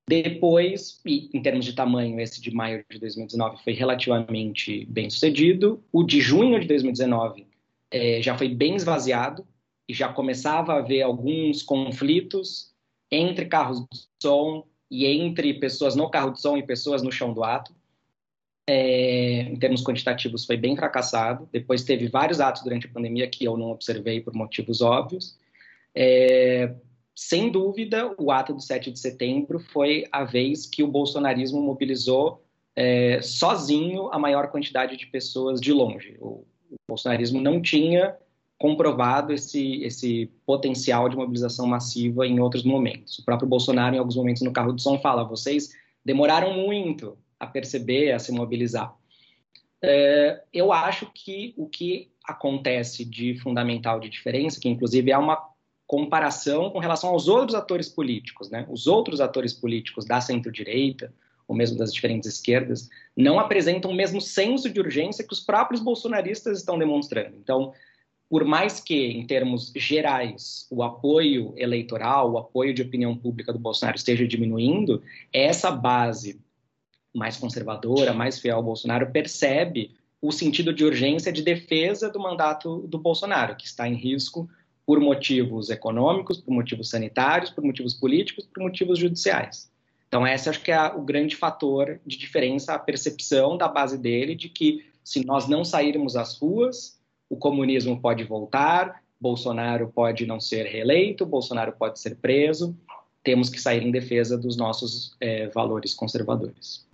Depois, 0.08 1.00
em 1.06 1.40
termos 1.40 1.64
de 1.64 1.72
tamanho, 1.72 2.18
esse 2.20 2.40
de 2.40 2.50
maio 2.52 2.84
de 2.90 2.98
2019 2.98 3.62
foi 3.62 3.72
relativamente 3.72 4.84
bem 4.86 5.08
sucedido. 5.08 5.82
O 5.92 6.02
de 6.02 6.20
junho 6.20 6.58
de 6.58 6.66
2019 6.66 7.46
é, 7.90 8.20
já 8.20 8.36
foi 8.36 8.48
bem 8.48 8.74
esvaziado 8.74 9.46
e 9.88 9.94
já 9.94 10.12
começava 10.12 10.72
a 10.72 10.78
haver 10.78 11.02
alguns 11.02 11.62
conflitos 11.62 12.72
entre 13.10 13.44
carros 13.46 13.80
de 13.80 14.00
som 14.20 14.66
e 14.90 15.06
entre 15.06 15.54
pessoas 15.54 15.94
no 15.94 16.10
carro 16.10 16.32
de 16.32 16.40
som 16.40 16.56
e 16.56 16.62
pessoas 16.62 17.02
no 17.02 17.12
chão 17.12 17.32
do 17.32 17.44
ato. 17.44 17.72
É, 18.72 19.40
em 19.50 19.56
termos 19.56 19.82
quantitativos, 19.82 20.46
foi 20.46 20.56
bem 20.56 20.76
fracassado. 20.76 21.48
Depois 21.50 21.82
teve 21.82 22.06
vários 22.06 22.40
atos 22.40 22.62
durante 22.62 22.86
a 22.86 22.88
pandemia 22.88 23.28
que 23.28 23.44
eu 23.44 23.56
não 23.56 23.72
observei 23.72 24.20
por 24.20 24.32
motivos 24.32 24.80
óbvios. 24.80 25.36
É, 25.92 26.72
sem 27.12 27.50
dúvida, 27.50 28.14
o 28.16 28.30
ato 28.30 28.54
do 28.54 28.60
7 28.60 28.92
de 28.92 29.00
setembro 29.00 29.58
foi 29.58 30.04
a 30.12 30.22
vez 30.22 30.66
que 30.66 30.84
o 30.84 30.86
bolsonarismo 30.86 31.60
mobilizou 31.60 32.44
é, 32.76 33.20
sozinho 33.20 34.08
a 34.12 34.20
maior 34.20 34.52
quantidade 34.52 34.96
de 34.96 35.04
pessoas 35.06 35.60
de 35.60 35.72
longe. 35.72 36.16
O, 36.20 36.46
o 36.70 36.76
bolsonarismo 36.88 37.40
não 37.40 37.60
tinha 37.60 38.14
comprovado 38.56 39.32
esse, 39.32 39.82
esse 39.82 40.30
potencial 40.46 41.08
de 41.08 41.16
mobilização 41.16 41.66
massiva 41.66 42.24
em 42.24 42.38
outros 42.38 42.62
momentos. 42.62 43.18
O 43.18 43.24
próprio 43.24 43.48
Bolsonaro, 43.48 43.96
em 43.96 43.98
alguns 43.98 44.14
momentos 44.14 44.42
no 44.42 44.52
carro 44.52 44.72
de 44.72 44.80
som, 44.80 44.96
fala: 45.00 45.24
vocês 45.24 45.70
demoraram 46.04 46.54
muito 46.54 47.18
a 47.40 47.46
perceber, 47.46 48.12
a 48.12 48.18
se 48.18 48.30
mobilizar. 48.30 48.94
É, 49.82 50.42
eu 50.52 50.72
acho 50.72 51.10
que 51.12 51.54
o 51.56 51.66
que 51.66 52.12
acontece 52.22 53.04
de 53.04 53.34
fundamental 53.40 53.98
de 53.98 54.10
diferença, 54.10 54.60
que 54.60 54.68
inclusive 54.68 55.10
é 55.10 55.16
uma 55.16 55.48
comparação 55.86 56.70
com 56.70 56.78
relação 56.78 57.10
aos 57.10 57.26
outros 57.26 57.54
atores 57.54 57.88
políticos, 57.88 58.50
né? 58.50 58.64
Os 58.68 58.86
outros 58.86 59.20
atores 59.20 59.52
políticos 59.52 60.04
da 60.04 60.20
centro-direita, 60.20 61.12
ou 61.48 61.56
mesmo 61.56 61.76
das 61.76 61.92
diferentes 61.92 62.32
esquerdas, 62.32 62.88
não 63.16 63.40
apresentam 63.40 63.90
o 63.90 63.94
mesmo 63.94 64.20
senso 64.20 64.70
de 64.70 64.78
urgência 64.78 65.26
que 65.26 65.32
os 65.32 65.40
próprios 65.40 65.82
bolsonaristas 65.82 66.58
estão 66.58 66.78
demonstrando. 66.78 67.36
Então, 67.36 67.72
por 68.28 68.44
mais 68.44 68.78
que, 68.78 68.94
em 68.94 69.26
termos 69.26 69.72
gerais, 69.74 70.68
o 70.70 70.84
apoio 70.84 71.52
eleitoral, 71.56 72.30
o 72.30 72.38
apoio 72.38 72.72
de 72.72 72.82
opinião 72.82 73.16
pública 73.16 73.52
do 73.52 73.58
Bolsonaro 73.58 73.96
esteja 73.96 74.28
diminuindo, 74.28 75.02
essa 75.32 75.72
base 75.72 76.40
mais 77.14 77.36
conservadora, 77.36 78.12
mais 78.12 78.38
fiel 78.38 78.56
ao 78.56 78.62
Bolsonaro, 78.62 79.10
percebe 79.10 79.94
o 80.22 80.30
sentido 80.30 80.72
de 80.72 80.84
urgência 80.84 81.32
de 81.32 81.42
defesa 81.42 82.10
do 82.10 82.20
mandato 82.20 82.86
do 82.86 82.98
Bolsonaro, 82.98 83.56
que 83.56 83.66
está 83.66 83.88
em 83.88 83.94
risco 83.94 84.48
por 84.86 85.00
motivos 85.00 85.70
econômicos, 85.70 86.40
por 86.40 86.52
motivos 86.52 86.90
sanitários, 86.90 87.50
por 87.50 87.64
motivos 87.64 87.94
políticos, 87.94 88.46
por 88.46 88.62
motivos 88.62 88.98
judiciais. 88.98 89.70
Então, 90.08 90.26
esse 90.26 90.48
acho 90.48 90.60
que 90.60 90.72
é 90.72 90.86
o 90.88 91.02
grande 91.02 91.36
fator 91.36 92.00
de 92.04 92.18
diferença, 92.18 92.74
a 92.74 92.78
percepção 92.78 93.56
da 93.56 93.68
base 93.68 93.96
dele 93.96 94.34
de 94.34 94.48
que 94.48 94.84
se 95.04 95.24
nós 95.24 95.48
não 95.48 95.64
sairmos 95.64 96.16
às 96.16 96.36
ruas, 96.36 97.00
o 97.28 97.36
comunismo 97.36 98.00
pode 98.00 98.24
voltar, 98.24 99.02
Bolsonaro 99.20 99.88
pode 99.94 100.26
não 100.26 100.40
ser 100.40 100.66
reeleito, 100.66 101.24
Bolsonaro 101.24 101.72
pode 101.72 102.00
ser 102.00 102.16
preso, 102.16 102.76
temos 103.22 103.48
que 103.48 103.60
sair 103.60 103.84
em 103.84 103.90
defesa 103.90 104.36
dos 104.36 104.56
nossos 104.56 105.14
é, 105.20 105.46
valores 105.48 105.94
conservadores. 105.94 106.89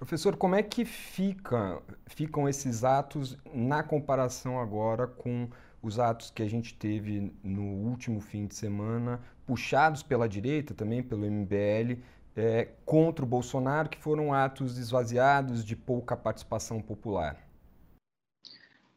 Professor, 0.00 0.34
como 0.34 0.54
é 0.54 0.62
que 0.62 0.86
fica, 0.86 1.82
ficam 2.06 2.48
esses 2.48 2.84
atos 2.84 3.36
na 3.52 3.82
comparação 3.82 4.58
agora 4.58 5.06
com 5.06 5.46
os 5.82 5.98
atos 5.98 6.30
que 6.30 6.42
a 6.42 6.48
gente 6.48 6.72
teve 6.72 7.30
no 7.44 7.62
último 7.86 8.18
fim 8.18 8.46
de 8.46 8.54
semana, 8.54 9.20
puxados 9.46 10.02
pela 10.02 10.26
direita, 10.26 10.72
também 10.72 11.02
pelo 11.02 11.26
MBL, 11.26 12.00
é, 12.34 12.68
contra 12.86 13.26
o 13.26 13.28
Bolsonaro, 13.28 13.90
que 13.90 13.98
foram 13.98 14.32
atos 14.32 14.78
esvaziados 14.78 15.62
de 15.62 15.76
pouca 15.76 16.16
participação 16.16 16.80
popular. 16.80 17.36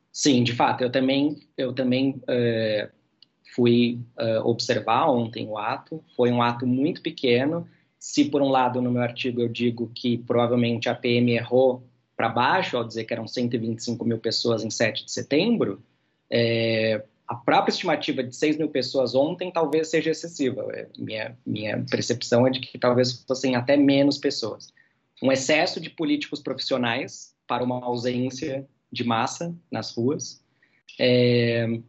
Sim, 0.09 0.41
de 0.41 0.53
fato, 0.53 0.85
eu 0.85 0.89
também, 0.89 1.37
eu 1.57 1.73
também 1.73 2.23
é, 2.29 2.89
fui 3.53 3.99
é, 4.17 4.39
observar 4.39 5.09
ontem 5.09 5.49
o 5.49 5.57
ato. 5.57 6.01
Foi 6.15 6.31
um 6.31 6.41
ato 6.41 6.65
muito 6.65 7.01
pequeno. 7.01 7.67
Se 8.03 8.25
por 8.25 8.41
um 8.41 8.49
lado 8.49 8.81
no 8.81 8.91
meu 8.91 9.01
artigo 9.01 9.39
eu 9.39 9.47
digo 9.47 9.89
que 9.95 10.17
provavelmente 10.17 10.89
a 10.89 10.93
PM 10.93 11.31
errou 11.31 11.87
para 12.17 12.27
baixo, 12.27 12.75
ao 12.75 12.83
dizer 12.83 13.05
que 13.05 13.13
eram 13.13 13.25
125 13.25 14.03
mil 14.03 14.17
pessoas 14.17 14.61
em 14.61 14.69
7 14.69 15.05
de 15.05 15.11
setembro, 15.13 15.81
é, 16.29 17.01
a 17.25 17.33
própria 17.33 17.71
estimativa 17.71 18.21
de 18.21 18.35
6 18.35 18.57
mil 18.57 18.67
pessoas 18.67 19.15
ontem 19.15 19.49
talvez 19.49 19.87
seja 19.87 20.11
excessiva. 20.11 20.67
É, 20.73 20.89
minha, 20.97 21.37
minha 21.45 21.81
percepção 21.89 22.45
é 22.45 22.49
de 22.49 22.59
que 22.59 22.77
talvez 22.77 23.23
fossem 23.25 23.55
até 23.55 23.77
menos 23.77 24.17
pessoas. 24.17 24.73
Um 25.21 25.31
excesso 25.31 25.79
de 25.79 25.89
políticos 25.89 26.41
profissionais 26.41 27.33
para 27.47 27.63
uma 27.63 27.81
ausência 27.85 28.67
de 28.91 29.05
massa 29.05 29.55
nas 29.71 29.95
ruas. 29.95 30.43
É, 30.99 31.79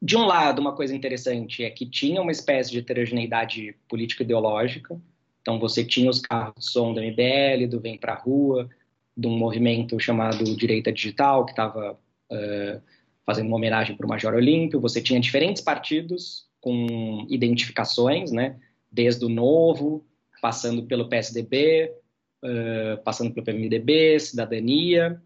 de 0.00 0.16
um 0.16 0.24
lado, 0.24 0.60
uma 0.60 0.74
coisa 0.74 0.94
interessante 0.94 1.64
é 1.64 1.70
que 1.70 1.84
tinha 1.84 2.22
uma 2.22 2.30
espécie 2.30 2.70
de 2.70 2.78
heterogeneidade 2.78 3.74
político-ideológica. 3.88 5.00
Então, 5.40 5.58
você 5.58 5.84
tinha 5.84 6.08
os 6.08 6.20
carros 6.20 6.54
de 6.58 6.70
som 6.70 6.92
do 6.92 7.00
MBL, 7.00 7.66
do 7.68 7.80
Vem 7.80 7.98
Pra 7.98 8.14
Rua, 8.14 8.68
de 9.16 9.26
um 9.26 9.36
movimento 9.36 9.98
chamado 9.98 10.44
Direita 10.56 10.92
Digital, 10.92 11.44
que 11.44 11.52
estava 11.52 11.98
uh, 12.30 12.82
fazendo 13.26 13.48
uma 13.48 13.56
homenagem 13.56 13.96
para 13.96 14.06
o 14.06 14.08
Major 14.08 14.34
Olímpio. 14.34 14.80
Você 14.80 15.02
tinha 15.02 15.18
diferentes 15.18 15.62
partidos 15.62 16.46
com 16.60 17.26
identificações, 17.28 18.30
né? 18.30 18.56
desde 18.90 19.24
o 19.24 19.28
Novo, 19.28 20.06
passando 20.40 20.84
pelo 20.84 21.08
PSDB, 21.08 21.92
uh, 22.44 23.02
passando 23.02 23.32
pelo 23.32 23.44
PMDB, 23.44 24.18
Cidadania, 24.20 25.20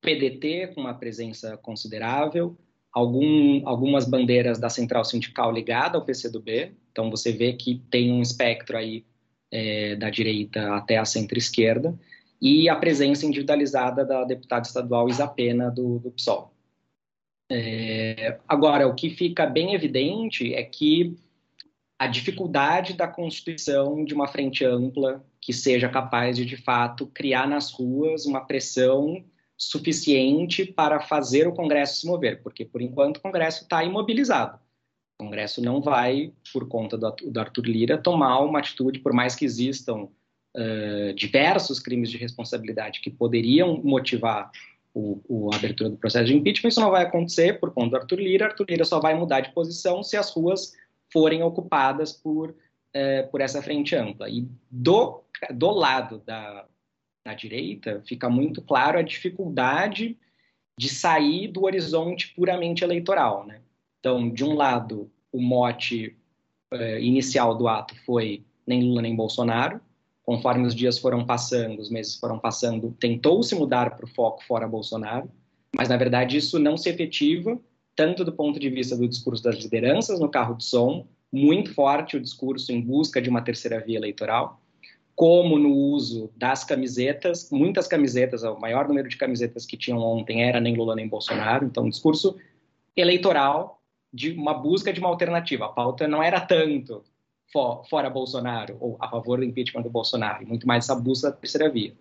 PDT, 0.00 0.68
com 0.74 0.80
uma 0.80 0.94
presença 0.94 1.56
considerável, 1.56 2.56
algum, 2.92 3.66
algumas 3.66 4.04
bandeiras 4.04 4.58
da 4.58 4.68
central 4.68 5.04
sindical 5.04 5.50
ligada 5.50 5.96
ao 5.96 6.04
PCdoB. 6.04 6.72
Então, 6.90 7.10
você 7.10 7.32
vê 7.32 7.54
que 7.54 7.82
tem 7.90 8.12
um 8.12 8.20
espectro 8.20 8.76
aí 8.76 9.04
é, 9.50 9.96
da 9.96 10.10
direita 10.10 10.74
até 10.74 10.98
a 10.98 11.04
centro-esquerda, 11.04 11.98
e 12.40 12.68
a 12.68 12.74
presença 12.74 13.24
individualizada 13.24 14.04
da 14.04 14.24
deputada 14.24 14.66
estadual 14.66 15.08
Isapena 15.08 15.70
do, 15.70 16.00
do 16.00 16.10
PSOL. 16.10 16.52
É, 17.48 18.40
agora, 18.48 18.88
o 18.88 18.94
que 18.94 19.10
fica 19.10 19.46
bem 19.46 19.74
evidente 19.74 20.52
é 20.52 20.62
que 20.64 21.16
a 21.98 22.08
dificuldade 22.08 22.94
da 22.94 23.06
constituição 23.06 24.04
de 24.04 24.12
uma 24.12 24.26
frente 24.26 24.64
ampla 24.64 25.24
que 25.40 25.52
seja 25.52 25.88
capaz 25.88 26.36
de, 26.36 26.44
de 26.44 26.56
fato, 26.56 27.06
criar 27.06 27.46
nas 27.46 27.70
ruas 27.70 28.26
uma 28.26 28.40
pressão 28.40 29.24
suficiente 29.62 30.64
para 30.64 31.00
fazer 31.00 31.46
o 31.46 31.52
Congresso 31.52 32.00
se 32.00 32.06
mover, 32.06 32.42
porque 32.42 32.64
por 32.64 32.82
enquanto 32.82 33.18
o 33.18 33.20
Congresso 33.20 33.62
está 33.62 33.84
imobilizado. 33.84 34.58
O 35.16 35.24
Congresso 35.24 35.62
não 35.62 35.80
vai, 35.80 36.32
por 36.52 36.66
conta 36.66 36.98
do, 36.98 37.38
Arthur 37.38 37.66
Lira, 37.66 37.96
tomar 37.96 38.40
uma 38.40 38.58
atitude, 38.58 38.98
por 38.98 39.12
mais 39.12 39.36
que 39.36 39.44
existam 39.44 40.08
uh, 40.56 41.14
diversos 41.14 41.78
crimes 41.78 42.10
de 42.10 42.16
responsabilidade 42.16 43.00
que 43.00 43.08
poderiam 43.08 43.80
motivar 43.84 44.50
o, 44.92 45.48
a 45.52 45.56
abertura 45.56 45.88
do 45.90 45.96
processo 45.96 46.26
de 46.26 46.36
impeachment, 46.36 46.68
isso 46.68 46.80
não 46.80 46.90
vai 46.90 47.04
acontecer 47.04 47.60
por 47.60 47.72
conta 47.72 47.90
do 47.90 47.96
Arthur 47.98 48.18
Lira. 48.18 48.46
Arthur 48.46 48.66
Lira 48.68 48.84
só 48.84 48.98
vai 48.98 49.14
mudar 49.14 49.40
de 49.42 49.52
posição 49.52 50.02
se 50.02 50.16
as 50.16 50.30
ruas 50.30 50.74
forem 51.12 51.42
ocupadas 51.42 52.12
por, 52.12 52.50
uh, 52.50 53.30
por 53.30 53.40
essa 53.40 53.62
frente 53.62 53.94
ampla. 53.94 54.28
E 54.28 54.44
do, 54.68 55.22
do 55.54 55.70
lado 55.70 56.20
da, 56.26 56.66
na 57.24 57.34
direita, 57.34 58.02
fica 58.06 58.28
muito 58.28 58.60
claro 58.60 58.98
a 58.98 59.02
dificuldade 59.02 60.18
de 60.78 60.88
sair 60.88 61.48
do 61.48 61.64
horizonte 61.64 62.34
puramente 62.34 62.82
eleitoral. 62.82 63.46
Né? 63.46 63.60
Então, 64.00 64.28
de 64.30 64.44
um 64.44 64.54
lado, 64.54 65.10
o 65.30 65.40
mote 65.40 66.16
eh, 66.72 67.00
inicial 67.00 67.56
do 67.56 67.68
ato 67.68 67.94
foi 68.04 68.44
nem 68.66 68.82
Lula 68.82 69.02
nem 69.02 69.14
Bolsonaro. 69.14 69.80
Conforme 70.24 70.66
os 70.66 70.74
dias 70.74 70.98
foram 70.98 71.24
passando, 71.24 71.80
os 71.80 71.90
meses 71.90 72.16
foram 72.16 72.38
passando, 72.38 72.94
tentou-se 72.98 73.54
mudar 73.54 73.96
para 73.96 74.04
o 74.04 74.08
foco 74.08 74.42
fora 74.44 74.68
Bolsonaro, 74.68 75.28
mas 75.74 75.88
na 75.88 75.96
verdade 75.96 76.36
isso 76.36 76.60
não 76.60 76.76
se 76.76 76.88
efetiva, 76.88 77.60
tanto 77.96 78.24
do 78.24 78.32
ponto 78.32 78.58
de 78.60 78.70
vista 78.70 78.96
do 78.96 79.08
discurso 79.08 79.42
das 79.42 79.56
lideranças 79.56 80.20
no 80.20 80.28
carro 80.28 80.54
de 80.54 80.64
som, 80.64 81.08
muito 81.32 81.74
forte 81.74 82.16
o 82.16 82.20
discurso 82.20 82.70
em 82.72 82.80
busca 82.80 83.20
de 83.20 83.28
uma 83.28 83.42
terceira 83.42 83.80
via 83.80 83.96
eleitoral, 83.96 84.61
como 85.22 85.56
no 85.56 85.72
uso 85.72 86.32
das 86.36 86.64
camisetas, 86.64 87.48
muitas 87.52 87.86
camisetas, 87.86 88.42
o 88.42 88.58
maior 88.58 88.88
número 88.88 89.08
de 89.08 89.16
camisetas 89.16 89.64
que 89.64 89.76
tinham 89.76 90.00
ontem 90.00 90.42
era 90.42 90.60
nem 90.60 90.74
Lula 90.74 90.96
nem 90.96 91.06
Bolsonaro, 91.06 91.64
então 91.64 91.84
um 91.84 91.88
discurso 91.88 92.36
eleitoral 92.96 93.80
de 94.12 94.32
uma 94.32 94.52
busca 94.52 94.92
de 94.92 94.98
uma 94.98 95.08
alternativa. 95.08 95.66
A 95.66 95.68
pauta 95.68 96.08
não 96.08 96.20
era 96.20 96.40
tanto 96.40 97.04
for, 97.52 97.84
fora 97.88 98.10
Bolsonaro 98.10 98.76
ou 98.80 98.96
a 98.98 99.08
favor 99.08 99.38
do 99.38 99.44
impeachment 99.44 99.82
do 99.82 99.90
Bolsonaro, 99.90 100.44
muito 100.44 100.66
mais 100.66 100.86
essa 100.86 100.96
busca 100.96 101.30
da 101.30 101.36
terceira 101.36 101.70
via. 101.70 101.94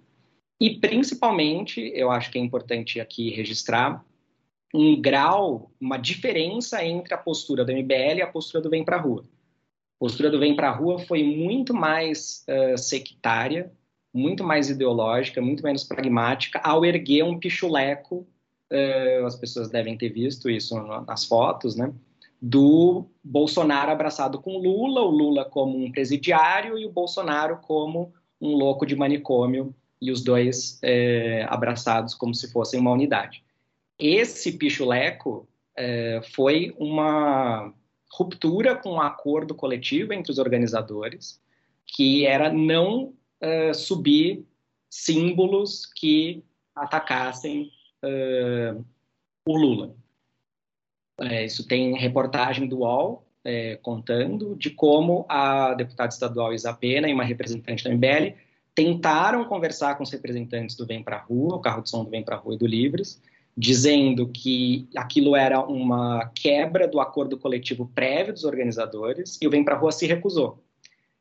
E 0.60 0.80
principalmente, 0.80 1.92
eu 1.94 2.10
acho 2.10 2.32
que 2.32 2.40
é 2.40 2.42
importante 2.42 3.00
aqui 3.00 3.30
registrar 3.30 4.04
um 4.74 5.00
grau, 5.00 5.70
uma 5.80 5.98
diferença 5.98 6.84
entre 6.84 7.14
a 7.14 7.20
postura 7.20 7.64
do 7.64 7.72
MBL 7.72 8.18
e 8.18 8.22
a 8.24 8.32
postura 8.32 8.64
do 8.64 8.70
Vem 8.72 8.84
Pra 8.84 8.98
Rua 8.98 9.24
postura 10.02 10.32
do 10.32 10.40
Vem 10.40 10.56
para 10.56 10.70
a 10.70 10.76
Rua 10.76 10.98
foi 10.98 11.22
muito 11.22 11.76
mais 11.76 12.44
uh, 12.50 12.76
sectária, 12.76 13.72
muito 14.12 14.44
mais 14.44 14.68
ideológica, 14.68 15.40
muito 15.40 15.62
menos 15.62 15.84
pragmática, 15.84 16.60
ao 16.64 16.84
erguer 16.84 17.22
um 17.24 17.38
pichuleco, 17.38 18.28
uh, 18.74 19.26
as 19.28 19.36
pessoas 19.36 19.70
devem 19.70 19.96
ter 19.96 20.10
visto 20.10 20.50
isso 20.50 20.76
nas 21.06 21.26
fotos, 21.26 21.76
né? 21.76 21.94
Do 22.42 23.06
Bolsonaro 23.24 23.92
abraçado 23.92 24.42
com 24.42 24.58
Lula, 24.58 25.02
o 25.02 25.12
Lula 25.12 25.46
como 25.46 25.78
um 25.78 25.92
presidiário 25.92 26.80
e 26.80 26.88
o 26.88 26.92
Bolsonaro 26.92 27.58
como 27.58 28.12
um 28.42 28.56
louco 28.56 28.88
de 28.88 28.96
manicômio, 28.96 29.72
e 30.02 30.10
os 30.10 30.24
dois 30.24 30.80
é, 30.82 31.46
abraçados 31.48 32.16
como 32.16 32.34
se 32.34 32.52
fossem 32.52 32.80
uma 32.80 32.92
unidade. 32.92 33.44
Esse 34.00 34.54
pichuleco 34.54 35.48
é, 35.78 36.22
foi 36.34 36.74
uma 36.80 37.72
ruptura 38.14 38.76
com 38.76 38.94
um 38.94 39.02
acordo 39.02 39.56
coletivo 39.56 40.14
entre 40.14 40.32
os 40.32 40.38
organizadores, 40.38 41.42
que 41.86 42.26
era 42.26 42.52
não 42.52 43.14
uh, 43.42 43.74
subir 43.74 44.46
símbolos 44.90 45.86
que 45.86 46.44
atacassem 46.76 47.72
uh, 48.04 48.84
o 49.48 49.58
Lula. 49.58 49.96
É, 51.20 51.46
isso 51.46 51.68
tem 51.68 51.96
reportagem 51.96 52.68
do 52.68 52.80
UOL 52.80 53.26
é, 53.44 53.76
contando 53.78 54.56
de 54.56 54.70
como 54.70 55.26
a 55.28 55.74
deputada 55.74 56.10
estadual 56.10 56.54
Isapena 56.54 57.08
e 57.08 57.14
uma 57.14 57.24
representante 57.24 57.84
da 57.84 57.92
MBL 57.92 58.36
tentaram 58.74 59.46
conversar 59.46 59.96
com 59.96 60.04
os 60.04 60.12
representantes 60.12 60.76
do 60.76 60.86
Vem 60.86 61.04
Pra 61.04 61.18
Rua, 61.18 61.56
o 61.56 61.60
carro 61.60 61.82
de 61.82 61.90
som 61.90 62.04
do 62.04 62.10
Vem 62.10 62.24
Pra 62.24 62.38
Rua 62.38 62.56
e 62.56 62.58
do 62.58 62.66
Livres, 62.66 63.22
dizendo 63.56 64.28
que 64.28 64.88
aquilo 64.96 65.36
era 65.36 65.60
uma 65.60 66.32
quebra 66.34 66.88
do 66.88 67.00
acordo 67.00 67.38
coletivo 67.38 67.92
prévio 67.94 68.34
dos 68.34 68.44
organizadores 68.44 69.38
e 69.42 69.48
o 69.48 69.50
Vem 69.50 69.64
Pra 69.64 69.76
Rua 69.76 69.92
se 69.92 70.08
recusou. 70.08 70.64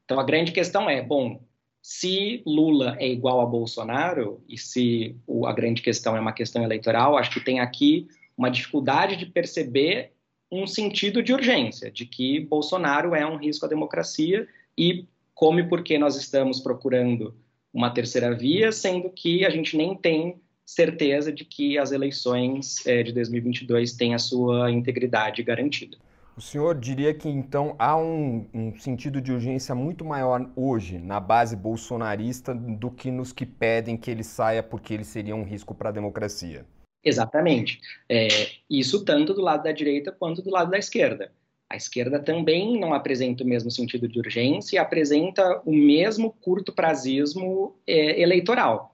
Então 0.04 0.18
a 0.18 0.24
grande 0.24 0.52
questão 0.52 0.88
é, 0.88 1.02
bom, 1.02 1.40
se 1.82 2.42
Lula 2.46 2.96
é 2.98 3.08
igual 3.08 3.40
a 3.40 3.46
Bolsonaro 3.46 4.42
e 4.48 4.58
se 4.58 5.16
a 5.46 5.52
grande 5.52 5.82
questão 5.82 6.16
é 6.16 6.20
uma 6.20 6.32
questão 6.32 6.62
eleitoral, 6.62 7.16
acho 7.16 7.30
que 7.30 7.40
tem 7.40 7.60
aqui 7.60 8.06
uma 8.36 8.50
dificuldade 8.50 9.16
de 9.16 9.26
perceber 9.26 10.12
um 10.50 10.66
sentido 10.66 11.22
de 11.22 11.32
urgência, 11.32 11.90
de 11.90 12.04
que 12.04 12.40
Bolsonaro 12.40 13.14
é 13.14 13.24
um 13.24 13.36
risco 13.36 13.66
à 13.66 13.68
democracia 13.68 14.48
e 14.76 15.06
como 15.34 15.60
e 15.60 15.68
por 15.68 15.82
que 15.82 15.96
nós 15.96 16.16
estamos 16.16 16.60
procurando 16.60 17.34
uma 17.72 17.90
terceira 17.90 18.34
via, 18.34 18.72
sendo 18.72 19.10
que 19.10 19.44
a 19.44 19.50
gente 19.50 19.76
nem 19.76 19.94
tem 19.94 20.40
certeza 20.74 21.32
de 21.32 21.44
que 21.44 21.76
as 21.76 21.90
eleições 21.90 22.86
é, 22.86 23.02
de 23.02 23.12
2022 23.12 23.92
têm 23.94 24.14
a 24.14 24.18
sua 24.18 24.70
integridade 24.70 25.42
garantida. 25.42 25.96
O 26.36 26.40
senhor 26.40 26.78
diria 26.78 27.12
que 27.12 27.28
então 27.28 27.74
há 27.78 27.96
um, 27.96 28.46
um, 28.54 28.78
sentido 28.78 29.20
de 29.20 29.32
urgência 29.32 29.74
muito 29.74 30.04
maior 30.04 30.48
hoje 30.54 30.98
na 30.98 31.18
base 31.18 31.56
bolsonarista 31.56 32.54
do 32.54 32.90
que 32.90 33.10
nos 33.10 33.32
que 33.32 33.44
pedem 33.44 33.96
que 33.96 34.10
ele 34.10 34.22
saia 34.22 34.62
porque 34.62 34.94
ele 34.94 35.04
seria 35.04 35.34
um 35.34 35.42
risco 35.42 35.74
para 35.74 35.88
a 35.88 35.92
democracia? 35.92 36.64
Exatamente. 37.04 37.80
É, 38.08 38.28
isso 38.70 39.04
tanto 39.04 39.34
do 39.34 39.42
lado 39.42 39.64
da 39.64 39.72
direita 39.72 40.12
quanto 40.12 40.40
do 40.40 40.50
lado 40.50 40.70
da 40.70 40.78
esquerda. 40.78 41.32
A 41.68 41.76
esquerda 41.76 42.18
também 42.20 42.78
não 42.78 42.94
apresenta 42.94 43.42
o 43.42 43.46
mesmo 43.46 43.70
sentido 43.70 44.08
de 44.08 44.18
urgência 44.18 44.76
e 44.76 44.78
apresenta 44.78 45.60
o 45.64 45.72
mesmo 45.72 46.30
curto 46.40 46.72
prazismo 46.72 47.76
é, 47.86 48.20
eleitoral. 48.20 48.89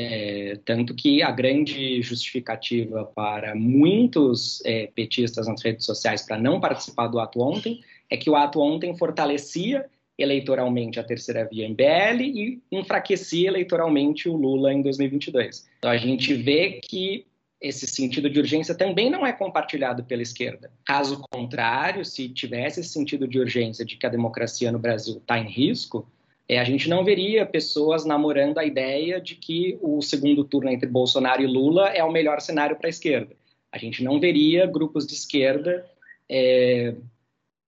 É, 0.00 0.56
tanto 0.64 0.94
que 0.94 1.24
a 1.24 1.32
grande 1.32 2.00
justificativa 2.02 3.04
para 3.16 3.56
muitos 3.56 4.64
é, 4.64 4.86
petistas 4.94 5.48
nas 5.48 5.60
redes 5.60 5.84
sociais 5.84 6.22
para 6.22 6.38
não 6.38 6.60
participar 6.60 7.08
do 7.08 7.18
ato 7.18 7.40
ontem 7.40 7.80
é 8.08 8.16
que 8.16 8.30
o 8.30 8.36
ato 8.36 8.60
ontem 8.60 8.96
fortalecia 8.96 9.86
eleitoralmente 10.16 11.00
a 11.00 11.02
terceira 11.02 11.44
via 11.44 11.68
MBL 11.68 12.22
e 12.22 12.62
enfraquecia 12.70 13.48
eleitoralmente 13.48 14.28
o 14.28 14.36
Lula 14.36 14.72
em 14.72 14.82
2022. 14.82 15.68
Então 15.78 15.90
a 15.90 15.96
gente 15.96 16.32
vê 16.32 16.80
que 16.80 17.26
esse 17.60 17.84
sentido 17.88 18.30
de 18.30 18.38
urgência 18.38 18.76
também 18.76 19.10
não 19.10 19.26
é 19.26 19.32
compartilhado 19.32 20.04
pela 20.04 20.22
esquerda. 20.22 20.70
Caso 20.84 21.20
contrário, 21.28 22.04
se 22.04 22.28
tivesse 22.28 22.78
esse 22.78 22.90
sentido 22.90 23.26
de 23.26 23.40
urgência 23.40 23.84
de 23.84 23.96
que 23.96 24.06
a 24.06 24.10
democracia 24.10 24.70
no 24.70 24.78
Brasil 24.78 25.16
está 25.16 25.40
em 25.40 25.50
risco, 25.50 26.08
é, 26.48 26.58
a 26.58 26.64
gente 26.64 26.88
não 26.88 27.04
veria 27.04 27.44
pessoas 27.44 28.06
namorando 28.06 28.58
a 28.58 28.64
ideia 28.64 29.20
de 29.20 29.34
que 29.34 29.78
o 29.82 30.00
segundo 30.00 30.42
turno 30.44 30.70
entre 30.70 30.88
Bolsonaro 30.88 31.42
e 31.42 31.46
Lula 31.46 31.90
é 31.90 32.02
o 32.02 32.10
melhor 32.10 32.40
cenário 32.40 32.76
para 32.76 32.88
a 32.88 32.90
esquerda. 32.90 33.36
A 33.70 33.76
gente 33.76 34.02
não 34.02 34.18
veria 34.18 34.66
grupos 34.66 35.06
de 35.06 35.12
esquerda 35.12 35.84
é, 36.28 36.94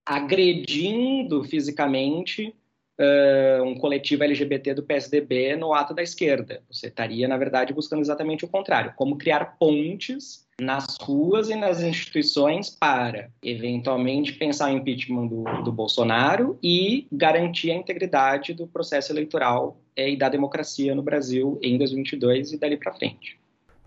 agredindo 0.07 1.45
fisicamente 1.45 2.55
uh, 3.01 3.63
um 3.65 3.75
coletivo 3.75 4.25
LGBT 4.25 4.75
do 4.75 4.83
PSDB 4.83 5.57
no 5.57 5.73
ato 5.73 5.95
da 5.95 6.03
esquerda. 6.03 6.63
Você 6.71 6.89
estaria, 6.89 7.27
na 7.27 7.39
verdade, 7.39 7.73
buscando 7.73 8.03
exatamente 8.03 8.45
o 8.45 8.49
contrário, 8.49 8.93
como 8.95 9.17
criar 9.17 9.57
pontes 9.59 10.47
nas 10.61 10.99
ruas 11.01 11.49
e 11.49 11.55
nas 11.55 11.83
instituições 11.83 12.69
para, 12.69 13.31
eventualmente, 13.43 14.35
pensar 14.35 14.71
em 14.71 14.77
impeachment 14.77 15.27
do, 15.27 15.45
do 15.65 15.73
Bolsonaro 15.73 16.59
e 16.63 17.07
garantir 17.11 17.71
a 17.71 17.75
integridade 17.75 18.53
do 18.53 18.67
processo 18.67 19.11
eleitoral 19.11 19.81
eh, 19.97 20.11
e 20.11 20.17
da 20.17 20.29
democracia 20.29 20.95
no 20.95 21.03
Brasil 21.03 21.59
em 21.63 21.79
2022 21.79 22.53
e 22.53 22.59
dali 22.59 22.77
para 22.77 22.93
frente. 22.93 23.40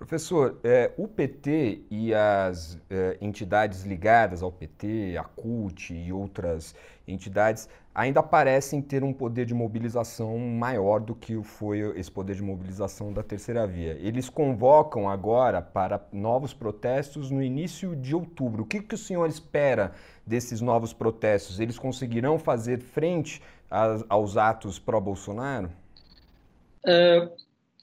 Professor, 0.03 0.59
é, 0.65 0.91
o 0.97 1.07
PT 1.07 1.83
e 1.89 2.13
as 2.13 2.77
é, 2.89 3.17
entidades 3.21 3.83
ligadas 3.83 4.43
ao 4.43 4.51
PT, 4.51 5.15
a 5.17 5.23
CUT 5.23 5.93
e 5.93 6.11
outras 6.11 6.75
entidades, 7.07 7.69
ainda 7.95 8.21
parecem 8.21 8.81
ter 8.81 9.01
um 9.01 9.13
poder 9.13 9.45
de 9.45 9.53
mobilização 9.53 10.37
maior 10.37 10.99
do 10.99 11.15
que 11.15 11.41
foi 11.41 11.79
esse 11.97 12.11
poder 12.11 12.35
de 12.35 12.43
mobilização 12.43 13.13
da 13.13 13.23
terceira 13.23 13.65
via. 13.65 13.93
Eles 13.93 14.27
convocam 14.27 15.09
agora 15.09 15.61
para 15.61 16.05
novos 16.11 16.53
protestos 16.53 17.31
no 17.31 17.41
início 17.41 17.95
de 17.95 18.13
outubro. 18.13 18.63
O 18.63 18.65
que, 18.65 18.81
que 18.81 18.95
o 18.95 18.97
senhor 18.97 19.29
espera 19.29 19.93
desses 20.27 20.59
novos 20.59 20.91
protestos? 20.91 21.61
Eles 21.61 21.79
conseguirão 21.79 22.37
fazer 22.37 22.79
frente 22.79 23.41
a, 23.71 24.03
aos 24.09 24.35
atos 24.35 24.77
pró-Bolsonaro? 24.77 25.71
Uh, 26.85 27.31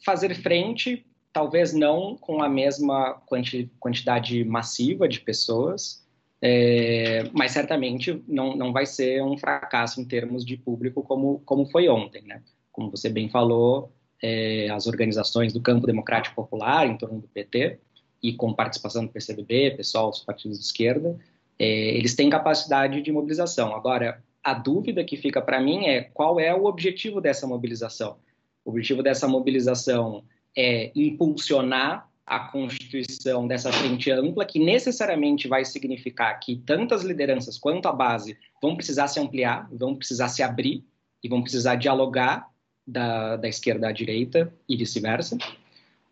fazer 0.05 0.35
frente 0.35 1.07
talvez 1.33 1.73
não 1.73 2.17
com 2.17 2.43
a 2.43 2.49
mesma 2.49 3.15
quanti 3.27 3.71
quantidade 3.79 4.45
massiva 4.45 5.09
de 5.09 5.21
pessoas, 5.21 6.07
é, 6.43 7.25
mas 7.33 7.53
certamente 7.53 8.23
não, 8.27 8.57
não 8.57 8.73
vai 8.73 8.87
ser 8.87 9.23
um 9.23 9.37
fracasso 9.37 10.01
em 10.01 10.05
termos 10.05 10.45
de 10.45 10.57
público 10.57 11.03
como, 11.03 11.41
como 11.41 11.67
foi 11.67 11.89
ontem, 11.89 12.23
né? 12.23 12.43
Como 12.73 12.91
você 12.91 13.09
bem 13.09 13.29
falou, 13.29 13.93
é, 14.23 14.69
as 14.71 14.87
organizações 14.87 15.53
do 15.53 15.61
campo 15.61 15.87
democrático 15.87 16.35
popular 16.35 16.87
em 16.87 16.97
torno 16.97 17.21
do 17.21 17.29
PT 17.29 17.79
e 18.23 18.33
com 18.35 18.55
participação 18.55 19.05
do 19.05 19.13
PCdoB, 19.13 19.77
pessoal 19.77 20.11
dos 20.11 20.21
partidos 20.21 20.59
de 20.59 20.65
esquerda, 20.65 21.19
é, 21.59 21.67
eles 21.97 22.15
têm 22.15 22.31
capacidade 22.31 23.03
de 23.03 23.13
mobilização. 23.13 23.75
Agora, 23.75 24.23
a 24.43 24.55
dúvida 24.55 25.05
que 25.05 25.17
fica 25.17 25.43
para 25.43 25.61
mim 25.61 25.87
é 25.87 26.03
qual 26.03 26.41
é 26.41 26.55
o 26.55 26.65
objetivo 26.65 27.21
dessa 27.21 27.47
mobilização. 27.47 28.17
O 28.65 28.71
objetivo 28.71 29.03
dessa 29.03 29.29
mobilização 29.29 30.25
é, 30.57 30.91
impulsionar 30.95 32.09
a 32.27 32.39
constituição 32.39 33.47
dessa 33.49 33.73
frente 33.73 34.11
ampla, 34.11 34.45
que 34.45 34.61
necessariamente 34.61 35.49
vai 35.49 35.65
significar 35.65 36.39
que 36.39 36.57
tantas 36.65 37.03
lideranças 37.03 37.59
quanto 37.59 37.87
a 37.89 37.93
base 37.93 38.39
vão 38.63 38.77
precisar 38.77 39.09
se 39.09 39.19
ampliar, 39.19 39.69
vão 39.73 39.97
precisar 39.97 40.29
se 40.29 40.43
abrir 40.43 40.85
e 41.25 41.29
vão 41.29 41.43
precisar 41.43 41.75
dialogar 41.75 42.49
da, 42.87 43.37
da 43.37 43.49
esquerda 43.49 43.89
à 43.89 43.93
direita 43.93 44.53
e 44.69 44.77
vice-versa. 44.77 45.39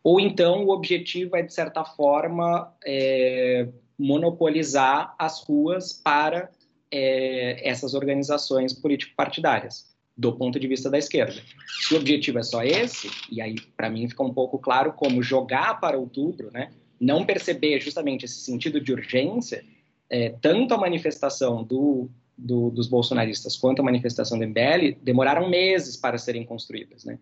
Ou 0.03 0.19
então 0.19 0.65
o 0.65 0.71
objetivo 0.71 1.37
é, 1.37 1.43
de 1.43 1.55
certa 1.55 1.85
forma, 1.85 2.73
é, 2.85 3.69
monopolizar 3.97 5.15
as 5.19 5.43
ruas 5.43 5.93
para 5.93 6.51
é, 6.91 7.69
essas 7.69 7.95
organizações 7.95 8.73
político-partidárias 8.73 9.89
do 10.19 10.33
ponto 10.33 10.59
de 10.59 10.67
vista 10.67 10.91
da 10.91 10.99
esquerda. 10.99 11.41
Se 11.81 11.95
o 11.95 11.97
objetivo 11.97 12.41
é 12.41 12.43
só 12.43 12.65
esse, 12.65 13.09
e 13.31 13.41
aí 13.41 13.55
para 13.77 13.89
mim 13.89 14.09
fica 14.09 14.25
um 14.25 14.35
pouco 14.35 14.59
claro 14.59 14.93
como 14.93 15.23
jogar 15.23 15.81
para 15.81 15.97
outubro, 15.97 16.51
né? 16.53 16.73
não 17.01 17.25
perceber 17.25 17.81
justamente 17.81 18.25
esse 18.25 18.41
sentido 18.41 18.81
de 18.81 18.93
urgência, 18.93 19.65
é, 20.11 20.31
tanto 20.41 20.75
a 20.75 20.79
manifestação 20.79 21.63
do, 21.63 22.11
do, 22.37 22.71
dos 22.71 22.89
bolsonaristas 22.89 23.57
quanto 23.57 23.81
a 23.81 23.85
manifestação 23.85 24.37
do 24.37 24.45
MBL 24.45 24.99
demoraram 25.01 25.49
meses 25.49 25.97
para 25.97 26.19
serem 26.19 26.45
construídas. 26.45 27.05
Né? 27.05 27.21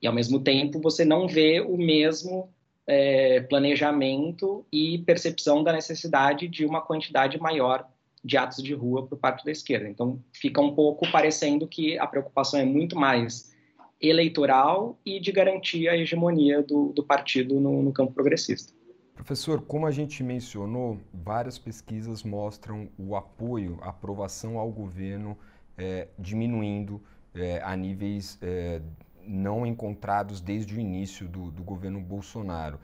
E 0.00 0.06
ao 0.06 0.14
mesmo 0.14 0.40
tempo 0.40 0.80
você 0.80 1.04
não 1.04 1.28
vê 1.28 1.60
o 1.60 1.76
mesmo 1.76 2.48
é, 2.86 3.40
planejamento 3.40 4.64
e 4.72 4.96
percepção 4.98 5.62
da 5.62 5.74
necessidade 5.74 6.48
de 6.48 6.64
uma 6.64 6.80
quantidade 6.80 7.38
maior 7.38 7.86
de 8.24 8.36
atos 8.36 8.62
de 8.62 8.74
rua 8.74 9.06
por 9.06 9.18
parte 9.18 9.44
da 9.44 9.50
esquerda. 9.50 9.88
Então, 9.88 10.20
fica 10.32 10.60
um 10.60 10.74
pouco 10.74 11.10
parecendo 11.10 11.66
que 11.66 11.98
a 11.98 12.06
preocupação 12.06 12.60
é 12.60 12.64
muito 12.64 12.96
mais 12.96 13.54
eleitoral 14.00 14.98
e 15.04 15.20
de 15.20 15.32
garantir 15.32 15.88
a 15.88 15.96
hegemonia 15.96 16.62
do, 16.62 16.92
do 16.92 17.02
partido 17.02 17.60
no, 17.60 17.82
no 17.82 17.92
campo 17.92 18.12
progressista. 18.12 18.72
Professor, 19.14 19.60
como 19.62 19.86
a 19.86 19.90
gente 19.90 20.22
mencionou, 20.22 20.98
várias 21.12 21.58
pesquisas 21.58 22.22
mostram 22.22 22.88
o 22.96 23.16
apoio, 23.16 23.78
a 23.82 23.88
aprovação 23.88 24.58
ao 24.58 24.70
governo 24.70 25.36
é, 25.76 26.06
diminuindo 26.16 27.02
é, 27.34 27.60
a 27.64 27.74
níveis 27.76 28.38
é, 28.40 28.80
não 29.26 29.66
encontrados 29.66 30.40
desde 30.40 30.74
o 30.74 30.80
início 30.80 31.28
do, 31.28 31.50
do 31.50 31.64
governo 31.64 32.00
Bolsonaro. 32.00 32.78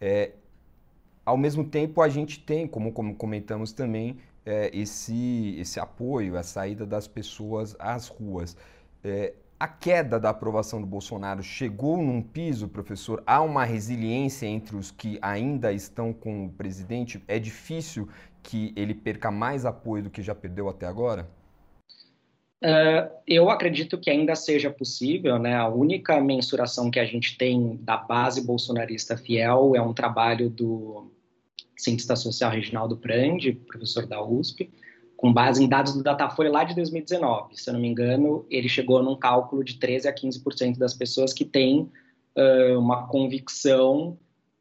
É, 0.00 0.32
ao 1.24 1.36
mesmo 1.36 1.64
tempo, 1.64 2.00
a 2.02 2.08
gente 2.08 2.40
tem, 2.40 2.66
como, 2.66 2.92
como 2.92 3.14
comentamos 3.14 3.72
também, 3.72 4.18
é, 4.46 4.70
esse, 4.72 5.56
esse 5.58 5.80
apoio, 5.80 6.38
a 6.38 6.42
saída 6.44 6.86
das 6.86 7.08
pessoas 7.08 7.74
às 7.78 8.06
ruas. 8.06 8.56
É, 9.02 9.34
a 9.58 9.66
queda 9.66 10.20
da 10.20 10.30
aprovação 10.30 10.80
do 10.80 10.86
Bolsonaro 10.86 11.42
chegou 11.42 11.96
num 11.96 12.22
piso, 12.22 12.68
professor? 12.68 13.22
Há 13.26 13.42
uma 13.42 13.64
resiliência 13.64 14.46
entre 14.46 14.76
os 14.76 14.90
que 14.90 15.18
ainda 15.20 15.72
estão 15.72 16.12
com 16.12 16.46
o 16.46 16.50
presidente? 16.50 17.22
É 17.26 17.38
difícil 17.38 18.08
que 18.42 18.72
ele 18.76 18.94
perca 18.94 19.30
mais 19.30 19.66
apoio 19.66 20.04
do 20.04 20.10
que 20.10 20.22
já 20.22 20.34
perdeu 20.34 20.68
até 20.68 20.86
agora? 20.86 21.28
Uh, 22.62 23.10
eu 23.26 23.50
acredito 23.50 23.98
que 23.98 24.10
ainda 24.10 24.34
seja 24.34 24.70
possível, 24.70 25.38
né? 25.38 25.54
A 25.56 25.68
única 25.68 26.20
mensuração 26.20 26.90
que 26.90 26.98
a 26.98 27.04
gente 27.04 27.36
tem 27.36 27.76
da 27.82 27.96
base 27.96 28.46
bolsonarista 28.46 29.16
fiel 29.16 29.74
é 29.74 29.80
um 29.80 29.92
trabalho 29.92 30.48
do 30.48 31.10
cientista 31.76 32.16
social 32.16 32.50
Reginaldo 32.50 32.96
Prandi, 32.96 33.52
professor 33.52 34.06
da 34.06 34.22
USP, 34.22 34.70
com 35.16 35.32
base 35.32 35.62
em 35.62 35.68
dados 35.68 35.94
do 35.94 36.02
Datafolha 36.02 36.50
lá 36.50 36.64
de 36.64 36.74
2019. 36.74 37.56
Se 37.56 37.70
eu 37.70 37.74
não 37.74 37.80
me 37.80 37.88
engano, 37.88 38.46
ele 38.50 38.68
chegou 38.68 39.02
num 39.02 39.16
cálculo 39.16 39.64
de 39.64 39.78
13 39.78 40.08
a 40.08 40.14
15% 40.14 40.78
das 40.78 40.94
pessoas 40.94 41.32
que 41.32 41.44
têm 41.44 41.90
uh, 42.36 42.78
uma 42.78 43.06
convicção 43.06 44.18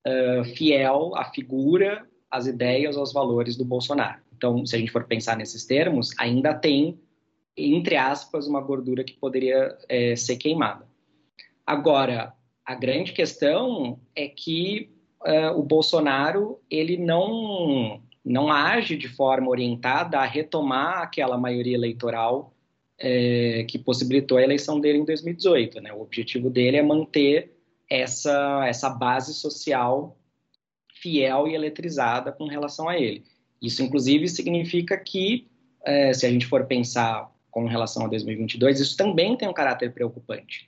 uh, 0.08 0.46
fiel 0.56 1.14
à 1.16 1.26
figura, 1.26 2.08
às 2.32 2.48
ideias, 2.48 2.96
aos 2.96 3.12
valores 3.12 3.58
do 3.58 3.66
Bolsonaro. 3.66 4.22
Então, 4.36 4.66
se 4.66 4.76
a 4.76 4.80
gente 4.80 4.92
for 4.92 5.06
pensar 5.06 5.38
nesses 5.38 5.66
termos, 5.66 6.12
ainda 6.18 6.54
tem, 6.54 7.00
entre 7.56 7.96
aspas, 7.96 8.48
uma 8.48 8.60
gordura 8.60 9.04
que 9.04 9.14
poderia 9.14 9.78
ser 10.18 10.36
queimada. 10.36 10.86
Agora, 11.66 12.34
a 12.66 12.76
grande 12.76 13.14
questão 13.14 13.98
é 14.14 14.28
que 14.28 14.95
uh, 15.26 15.58
o 15.58 15.64
Bolsonaro 15.64 16.60
ele 16.70 16.98
não 16.98 18.02
não 18.24 18.52
age 18.52 18.98
de 18.98 19.08
forma 19.08 19.50
orientada 19.50 20.18
a 20.18 20.26
retomar 20.26 21.04
aquela 21.04 21.38
maioria 21.38 21.76
eleitoral 21.76 22.56
é, 22.98 23.66
que 23.70 23.78
possibilitou 23.78 24.40
a 24.40 24.42
eleição 24.42 24.80
dele 24.80 24.98
em 24.98 25.06
2018. 25.06 25.80
Né? 25.80 25.94
O 25.94 26.02
objetivo 26.02 26.50
dele 26.50 26.78
é 26.78 26.82
manter 26.82 27.54
essa, 27.88 28.66
essa 28.68 28.90
base 28.90 29.34
social 29.36 30.18
fiel 30.96 31.48
e 31.48 31.54
eletrizada 31.54 32.32
com 32.32 32.48
relação 32.48 32.90
a 32.90 32.98
ele. 32.98 33.24
Isso, 33.62 33.84
inclusive, 33.84 34.28
significa 34.28 34.98
que, 34.98 35.48
é, 35.86 36.14
se 36.14 36.26
a 36.26 36.30
gente 36.30 36.48
for 36.48 36.66
pensar 36.66 37.32
com 37.52 37.66
relação 37.68 38.06
a 38.06 38.08
2022, 38.08 38.80
isso 38.80 38.98
também 38.98 39.38
tem 39.38 39.48
um 39.48 39.54
caráter 39.54 39.94
preocupante, 39.94 40.68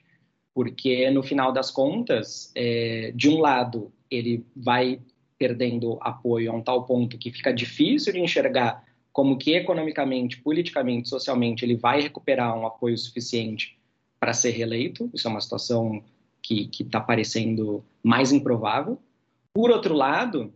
porque, 0.54 1.10
no 1.10 1.22
final 1.22 1.52
das 1.52 1.70
contas, 1.70 2.52
é, 2.54 3.12
de 3.14 3.28
um 3.28 3.40
lado, 3.40 3.92
ele 4.10 4.44
vai 4.54 5.00
perdendo 5.38 5.98
apoio 6.00 6.50
a 6.50 6.54
um 6.54 6.62
tal 6.62 6.84
ponto 6.84 7.16
que 7.16 7.30
fica 7.30 7.52
difícil 7.52 8.12
de 8.12 8.20
enxergar 8.20 8.84
como 9.12 9.36
que 9.36 9.54
economicamente, 9.54 10.40
politicamente, 10.40 11.08
socialmente 11.08 11.64
ele 11.64 11.76
vai 11.76 12.00
recuperar 12.00 12.56
um 12.56 12.66
apoio 12.66 12.96
suficiente 12.96 13.78
para 14.20 14.32
ser 14.32 14.50
reeleito. 14.50 15.10
Isso 15.14 15.26
é 15.26 15.30
uma 15.30 15.40
situação 15.40 16.02
que 16.42 16.70
está 16.80 17.00
parecendo 17.00 17.84
mais 18.02 18.32
improvável. 18.32 18.98
Por 19.52 19.70
outro 19.70 19.94
lado, 19.94 20.52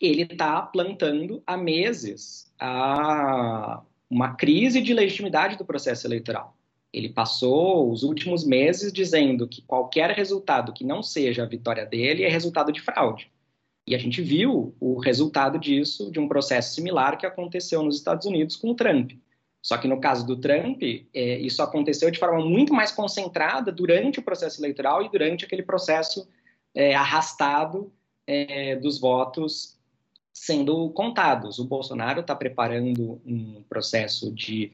ele 0.00 0.22
está 0.22 0.62
plantando 0.62 1.42
há 1.46 1.56
meses 1.56 2.52
a 2.58 3.82
uma 4.08 4.34
crise 4.34 4.80
de 4.80 4.94
legitimidade 4.94 5.56
do 5.56 5.64
processo 5.64 6.06
eleitoral. 6.06 6.55
Ele 6.96 7.10
passou 7.10 7.92
os 7.92 8.02
últimos 8.02 8.42
meses 8.42 8.90
dizendo 8.90 9.46
que 9.46 9.60
qualquer 9.60 10.12
resultado 10.12 10.72
que 10.72 10.82
não 10.82 11.02
seja 11.02 11.42
a 11.42 11.46
vitória 11.46 11.84
dele 11.84 12.24
é 12.24 12.28
resultado 12.28 12.72
de 12.72 12.80
fraude. 12.80 13.30
E 13.86 13.94
a 13.94 13.98
gente 13.98 14.22
viu 14.22 14.74
o 14.80 14.98
resultado 14.98 15.58
disso 15.58 16.10
de 16.10 16.18
um 16.18 16.26
processo 16.26 16.74
similar 16.74 17.18
que 17.18 17.26
aconteceu 17.26 17.82
nos 17.82 17.98
Estados 17.98 18.26
Unidos 18.26 18.56
com 18.56 18.70
o 18.70 18.74
Trump. 18.74 19.10
Só 19.60 19.76
que 19.76 19.86
no 19.86 20.00
caso 20.00 20.26
do 20.26 20.40
Trump, 20.40 20.82
é, 20.82 21.38
isso 21.38 21.62
aconteceu 21.62 22.10
de 22.10 22.18
forma 22.18 22.42
muito 22.42 22.72
mais 22.72 22.90
concentrada 22.90 23.70
durante 23.70 24.18
o 24.18 24.22
processo 24.22 24.58
eleitoral 24.58 25.02
e 25.02 25.10
durante 25.10 25.44
aquele 25.44 25.64
processo 25.64 26.26
é, 26.74 26.94
arrastado 26.94 27.92
é, 28.26 28.74
dos 28.76 28.98
votos 28.98 29.78
sendo 30.32 30.88
contados. 30.90 31.58
O 31.58 31.66
Bolsonaro 31.66 32.22
está 32.22 32.34
preparando 32.34 33.20
um 33.26 33.62
processo 33.68 34.32
de 34.32 34.72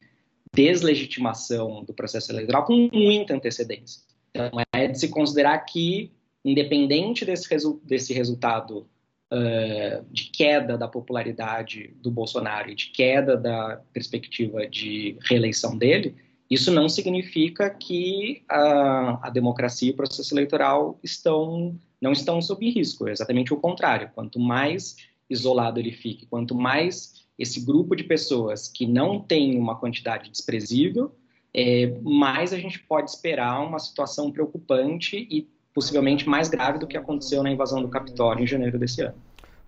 deslegitimação 0.53 1.83
do 1.83 1.93
processo 1.93 2.31
eleitoral 2.31 2.65
com 2.65 2.89
muita 2.93 3.33
antecedência. 3.33 4.01
Então, 4.29 4.51
é 4.73 4.87
de 4.87 4.99
se 4.99 5.09
considerar 5.09 5.57
que, 5.59 6.11
independente 6.45 7.25
desse, 7.25 7.49
resu 7.49 7.81
desse 7.83 8.13
resultado 8.13 8.87
uh, 9.31 10.05
de 10.11 10.25
queda 10.31 10.77
da 10.77 10.87
popularidade 10.87 11.95
do 12.01 12.11
Bolsonaro 12.11 12.69
e 12.69 12.75
de 12.75 12.87
queda 12.87 13.35
da 13.35 13.81
perspectiva 13.91 14.67
de 14.67 15.17
reeleição 15.21 15.77
dele, 15.77 16.15
isso 16.49 16.71
não 16.71 16.87
significa 16.87 17.69
que 17.69 18.43
a, 18.47 19.27
a 19.27 19.29
democracia 19.31 19.89
e 19.89 19.91
o 19.91 19.95
processo 19.95 20.33
eleitoral 20.35 20.99
estão, 21.03 21.79
não 21.99 22.11
estão 22.11 22.39
sob 22.41 22.69
risco, 22.69 23.07
é 23.07 23.11
exatamente 23.11 23.53
o 23.53 23.57
contrário. 23.57 24.11
Quanto 24.13 24.39
mais 24.39 24.97
isolado 25.27 25.79
ele 25.79 25.91
fique, 25.91 26.27
quanto 26.27 26.53
mais 26.53 27.22
esse 27.37 27.59
grupo 27.61 27.95
de 27.95 28.03
pessoas 28.03 28.67
que 28.67 28.85
não 28.85 29.19
tem 29.19 29.57
uma 29.57 29.75
quantidade 29.75 30.29
desprezível, 30.29 31.15
é, 31.53 31.99
mais 32.01 32.53
a 32.53 32.57
gente 32.57 32.79
pode 32.79 33.09
esperar 33.09 33.59
uma 33.61 33.79
situação 33.79 34.31
preocupante 34.31 35.27
e 35.29 35.47
possivelmente 35.73 36.27
mais 36.27 36.49
grave 36.49 36.79
do 36.79 36.87
que 36.87 36.97
aconteceu 36.97 37.43
na 37.43 37.51
invasão 37.51 37.81
do 37.81 37.89
Capitólio 37.89 38.43
em 38.43 38.47
janeiro 38.47 38.77
desse 38.77 39.01
ano. 39.01 39.15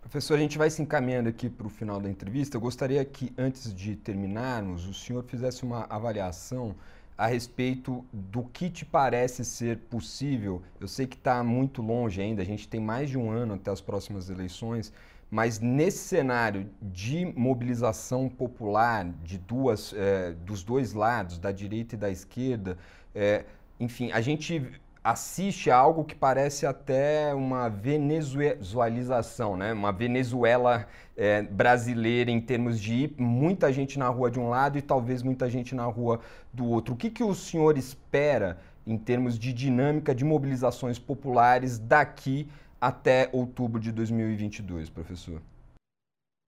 Professor, 0.01 0.36
a 0.36 0.39
gente 0.39 0.58
vai 0.58 0.69
se 0.69 0.82
encaminhando 0.82 1.30
aqui 1.30 1.49
para 1.49 1.65
o 1.65 1.69
final 1.69 1.99
da 1.99 2.10
entrevista. 2.10 2.58
Eu 2.58 2.62
gostaria 2.62 3.04
que, 3.04 3.34
antes 3.38 3.73
de 3.73 3.95
terminarmos, 3.95 4.88
o 4.88 4.93
senhor 4.93 5.23
fizesse 5.23 5.63
uma 5.63 5.86
avaliação 5.89 6.75
a 7.17 7.28
respeito 7.28 8.06
do 8.12 8.43
que 8.43 8.69
te 8.69 8.86
parece 8.86 9.45
ser 9.45 9.78
possível. 9.89 10.62
Eu 10.80 10.88
sei 10.88 11.08
que 11.08 11.15
está 11.15 11.43
muito 11.43 11.82
longe 11.82 12.21
ainda, 12.21 12.41
a 12.41 12.45
gente 12.45 12.67
tem 12.67 12.80
mais 12.80 13.10
de 13.10 13.17
um 13.17 13.30
ano 13.30 13.54
até 13.54 13.71
as 13.71 13.82
próximas 13.82 14.30
eleições, 14.30 14.91
mas 15.32 15.60
nesse 15.60 15.99
cenário 15.99 16.69
de 16.82 17.25
mobilização 17.36 18.30
popular 18.30 19.06
de 19.23 19.38
duas, 19.38 19.93
é, 19.93 20.34
dos 20.45 20.63
dois 20.63 20.93
lados, 20.93 21.38
da 21.38 21.51
direita 21.51 21.95
e 21.95 21.97
da 21.97 22.10
esquerda, 22.10 22.78
é, 23.13 23.45
enfim, 23.80 24.12
a 24.12 24.21
gente 24.21 24.62
assiste 25.05 25.69
a 25.69 25.77
algo 25.77 26.03
que 26.03 26.15
parece 26.15 26.65
até 26.65 27.31
uma 27.35 27.69
venezuelização, 27.69 29.55
né? 29.55 29.71
uma 29.71 29.91
Venezuela 29.91 30.87
é, 31.15 31.43
brasileira 31.43 32.31
em 32.31 32.41
termos 32.41 32.81
de 32.81 33.13
muita 33.15 33.71
gente 33.71 33.99
na 33.99 34.07
rua 34.07 34.31
de 34.31 34.39
um 34.39 34.49
lado 34.49 34.79
e 34.79 34.81
talvez 34.81 35.21
muita 35.21 35.47
gente 35.47 35.75
na 35.75 35.85
rua 35.85 36.21
do 36.51 36.65
outro. 36.65 36.95
O 36.95 36.97
que, 36.97 37.11
que 37.11 37.23
o 37.23 37.35
senhor 37.35 37.77
espera 37.77 38.57
em 38.83 38.97
termos 38.97 39.37
de 39.37 39.53
dinâmica 39.53 40.15
de 40.15 40.25
mobilizações 40.25 40.97
populares 40.97 41.77
daqui 41.77 42.49
até 42.81 43.29
outubro 43.31 43.79
de 43.79 43.91
2022, 43.91 44.89
professor? 44.89 45.39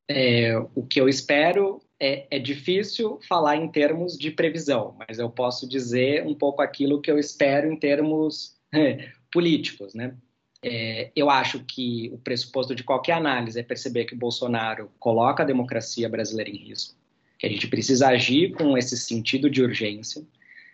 É, 0.10 0.58
o 0.74 0.86
que 0.86 1.02
eu 1.02 1.10
espero 1.10 1.82
é, 2.00 2.28
é, 2.32 2.40
difícil 2.40 3.20
falar 3.28 3.58
em 3.58 3.68
termos 3.68 4.18
de 4.18 4.32
previsão, 4.32 4.96
mas 4.98 5.20
eu 5.20 5.30
posso 5.30 5.68
dizer 5.68 6.26
um 6.26 6.34
pouco 6.34 6.62
aquilo 6.62 7.02
que 7.02 7.12
eu 7.12 7.20
espero 7.20 7.72
em 7.72 7.78
termos 7.78 8.56
é, 8.74 9.10
políticos, 9.32 9.94
né? 9.94 10.16
É, 10.64 11.12
eu 11.16 11.30
acho 11.30 11.64
que 11.66 12.10
o 12.14 12.18
pressuposto 12.18 12.74
de 12.74 12.84
qualquer 12.84 13.14
análise 13.14 13.60
é 13.60 13.64
perceber 13.64 14.06
que 14.06 14.16
o 14.16 14.18
Bolsonaro 14.18 14.92
coloca 15.00 15.44
a 15.44 15.46
democracia 15.46 16.10
brasileira 16.10 16.50
em 16.50 16.58
risco, 16.58 16.96
que 17.38 17.46
a 17.46 17.50
gente 17.50 17.68
precisa 17.68 18.08
agir 18.08 18.54
com 18.54 18.78
esse 18.78 18.98
sentido 18.98 19.50
de 19.50 19.62
urgência 19.62 20.24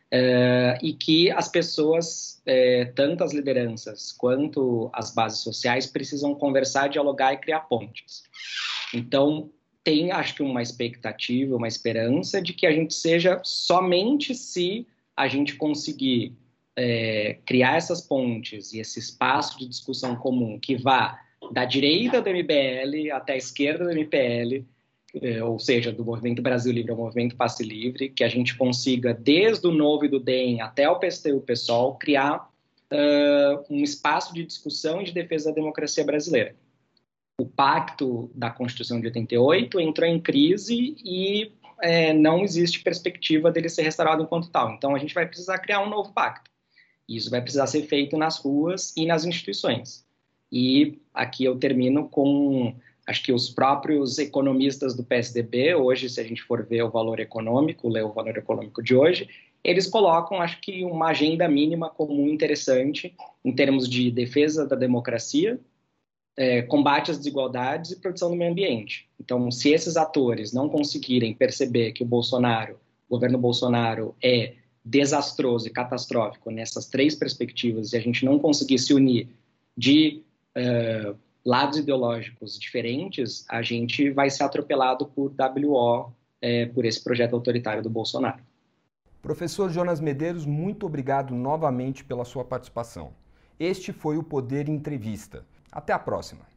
é, 0.10 0.78
e 0.82 0.94
que 0.94 1.32
as 1.32 1.48
pessoas, 1.48 2.40
é, 2.46 2.86
tanto 2.86 3.24
as 3.24 3.34
lideranças 3.34 4.12
quanto 4.12 4.90
as 4.94 5.14
bases 5.14 5.40
sociais, 5.40 5.88
precisam 5.88 6.36
conversar, 6.36 6.88
dialogar 6.88 7.34
e 7.34 7.38
criar 7.38 7.62
pontes. 7.62 8.24
Então, 8.94 9.50
tem, 9.84 10.12
acho 10.12 10.36
que, 10.36 10.44
uma 10.44 10.62
expectativa, 10.62 11.56
uma 11.56 11.68
esperança 11.68 12.42
de 12.42 12.54
que 12.54 12.66
a 12.66 12.72
gente 12.72 12.94
seja 12.94 13.42
somente 13.44 14.34
se 14.34 14.88
a 15.16 15.28
gente 15.28 15.56
conseguir 15.56 16.34
é, 16.76 17.38
criar 17.46 17.76
essas 17.76 18.02
pontes 18.02 18.72
e 18.74 18.80
esse 18.80 19.00
espaço 19.00 19.60
de 19.60 19.68
discussão 19.68 20.16
comum 20.16 20.58
que 20.60 20.76
vá 20.76 21.20
da 21.52 21.66
direita 21.66 22.22
do 22.22 22.30
MBL 22.30 23.12
até 23.12 23.34
a 23.34 23.38
esquerda 23.38 23.84
do 23.84 23.92
MPL, 23.92 24.66
é, 25.22 25.44
ou 25.44 25.60
seja, 25.60 25.92
do 25.92 26.06
Movimento 26.06 26.42
Brasil 26.42 26.72
Livre 26.72 26.92
ao 26.92 26.98
Movimento 26.98 27.36
Passe 27.36 27.64
Livre, 27.64 28.10
que 28.10 28.24
a 28.24 28.30
gente 28.30 28.56
consiga, 28.58 29.14
desde 29.14 29.68
o 29.68 29.72
Novo 29.72 30.06
e 30.06 30.10
do 30.10 30.20
DEM 30.20 30.62
até 30.62 30.90
o 30.90 30.98
PST 30.98 31.30
e 31.30 31.34
o 31.34 31.42
PSOL, 31.42 31.96
criar 31.96 32.50
uh, 32.92 33.66
um 33.70 33.84
espaço 33.84 34.34
de 34.34 34.46
discussão 34.46 35.02
e 35.02 35.06
de 35.06 35.12
defesa 35.12 35.50
da 35.50 35.56
democracia 35.56 36.04
brasileira 36.04 36.56
o 37.40 37.46
pacto 37.46 38.30
da 38.34 38.50
Constituição 38.50 39.00
de 39.00 39.08
88 39.08 39.80
entrou 39.80 40.08
em 40.08 40.20
crise 40.20 40.96
e 41.04 41.52
é, 41.82 42.14
não 42.14 42.44
existe 42.44 42.82
perspectiva 42.82 43.52
dele 43.52 43.70
ser 43.70 43.84
restaurado 43.84 44.24
enquanto 44.24 44.50
tal. 44.50 44.72
Então 44.72 44.96
a 44.96 45.00
gente 45.00 45.14
vai 45.14 45.26
precisar 45.26 45.60
criar 45.60 45.82
um 45.82 45.90
novo 45.90 46.14
pacto. 46.14 46.50
Isso 47.08 47.30
vai 47.30 47.42
precisar 47.42 47.68
ser 47.68 47.84
feito 47.84 48.18
nas 48.18 48.38
ruas 48.38 48.94
e 48.96 49.06
nas 49.06 49.26
instituições. 49.26 50.06
E 50.52 51.02
aqui 51.14 51.44
eu 51.44 51.58
termino 51.58 52.08
com 52.08 52.76
acho 53.06 53.24
que 53.24 53.34
os 53.34 53.50
próprios 53.50 54.18
economistas 54.18 54.96
do 54.96 55.04
PSDB, 55.04 55.76
hoje, 55.76 56.10
se 56.10 56.22
a 56.22 56.24
gente 56.24 56.42
for 56.42 56.66
ver 56.66 56.84
o 56.84 56.90
valor 56.90 57.20
econômico, 57.20 57.90
ler 57.90 58.06
o 58.06 58.14
valor 58.14 58.38
econômico 58.38 58.82
de 58.82 58.96
hoje, 58.96 59.28
eles 59.62 59.88
colocam, 59.88 60.42
acho 60.42 60.62
que, 60.62 60.86
uma 60.86 61.08
agenda 61.08 61.48
mínima 61.48 61.90
comum 61.90 62.30
interessante 62.30 63.14
em 63.44 63.54
termos 63.54 63.90
de 63.90 64.10
defesa 64.10 64.66
da 64.66 64.76
democracia, 64.76 65.60
é, 66.36 66.62
combate 66.64 67.12
às 67.12 67.18
desigualdades 67.18 67.92
e 67.92 68.00
proteção 68.00 68.30
do 68.30 68.36
meio 68.36 68.52
ambiente. 68.52 69.08
Então, 69.20 69.50
se 69.52 69.70
esses 69.72 69.96
atores 69.96 70.52
não 70.52 70.68
conseguirem 70.68 71.34
perceber 71.34 71.92
que 71.92 72.04
o 72.04 72.06
Bolsonaro, 72.06 72.80
o 73.08 73.16
governo 73.16 73.38
Bolsonaro 73.38 74.16
é 74.22 74.54
desastroso 74.84 75.68
e 75.68 75.72
catastrófico 75.72 76.52
nessas 76.52 76.88
três 76.88 77.16
perspectivas 77.16 77.94
e 77.94 77.98
a 77.98 78.00
gente 78.00 78.26
não 78.26 78.38
conseguir 78.38 78.80
se 78.80 78.94
unir 78.94 79.30
de 79.78 80.22
uh, 80.58 81.16
lados 81.46 81.78
ideológicos 81.78 82.60
diferentes, 82.60 83.46
a 83.50 83.62
gente 83.62 84.10
vai 84.10 84.30
ser 84.30 84.44
atropelado 84.44 85.06
por 85.06 85.32
WO, 85.32 86.12
é, 86.42 86.66
por 86.66 86.86
esse 86.86 87.04
projeto 87.04 87.34
autoritário 87.34 87.82
do 87.82 87.90
Bolsonaro. 87.90 88.42
Professor 89.22 89.70
Jonas 89.70 90.02
Medeiros, 90.02 90.46
muito 90.46 90.86
obrigado 90.86 91.34
novamente 91.34 92.04
pela 92.04 92.26
sua 92.26 92.44
participação. 92.44 93.14
Este 93.58 93.94
foi 93.94 94.18
o 94.18 94.24
Poder 94.24 94.68
Entrevista. 94.68 95.46
Até 95.74 95.92
a 95.92 96.00
próxima! 96.00 96.53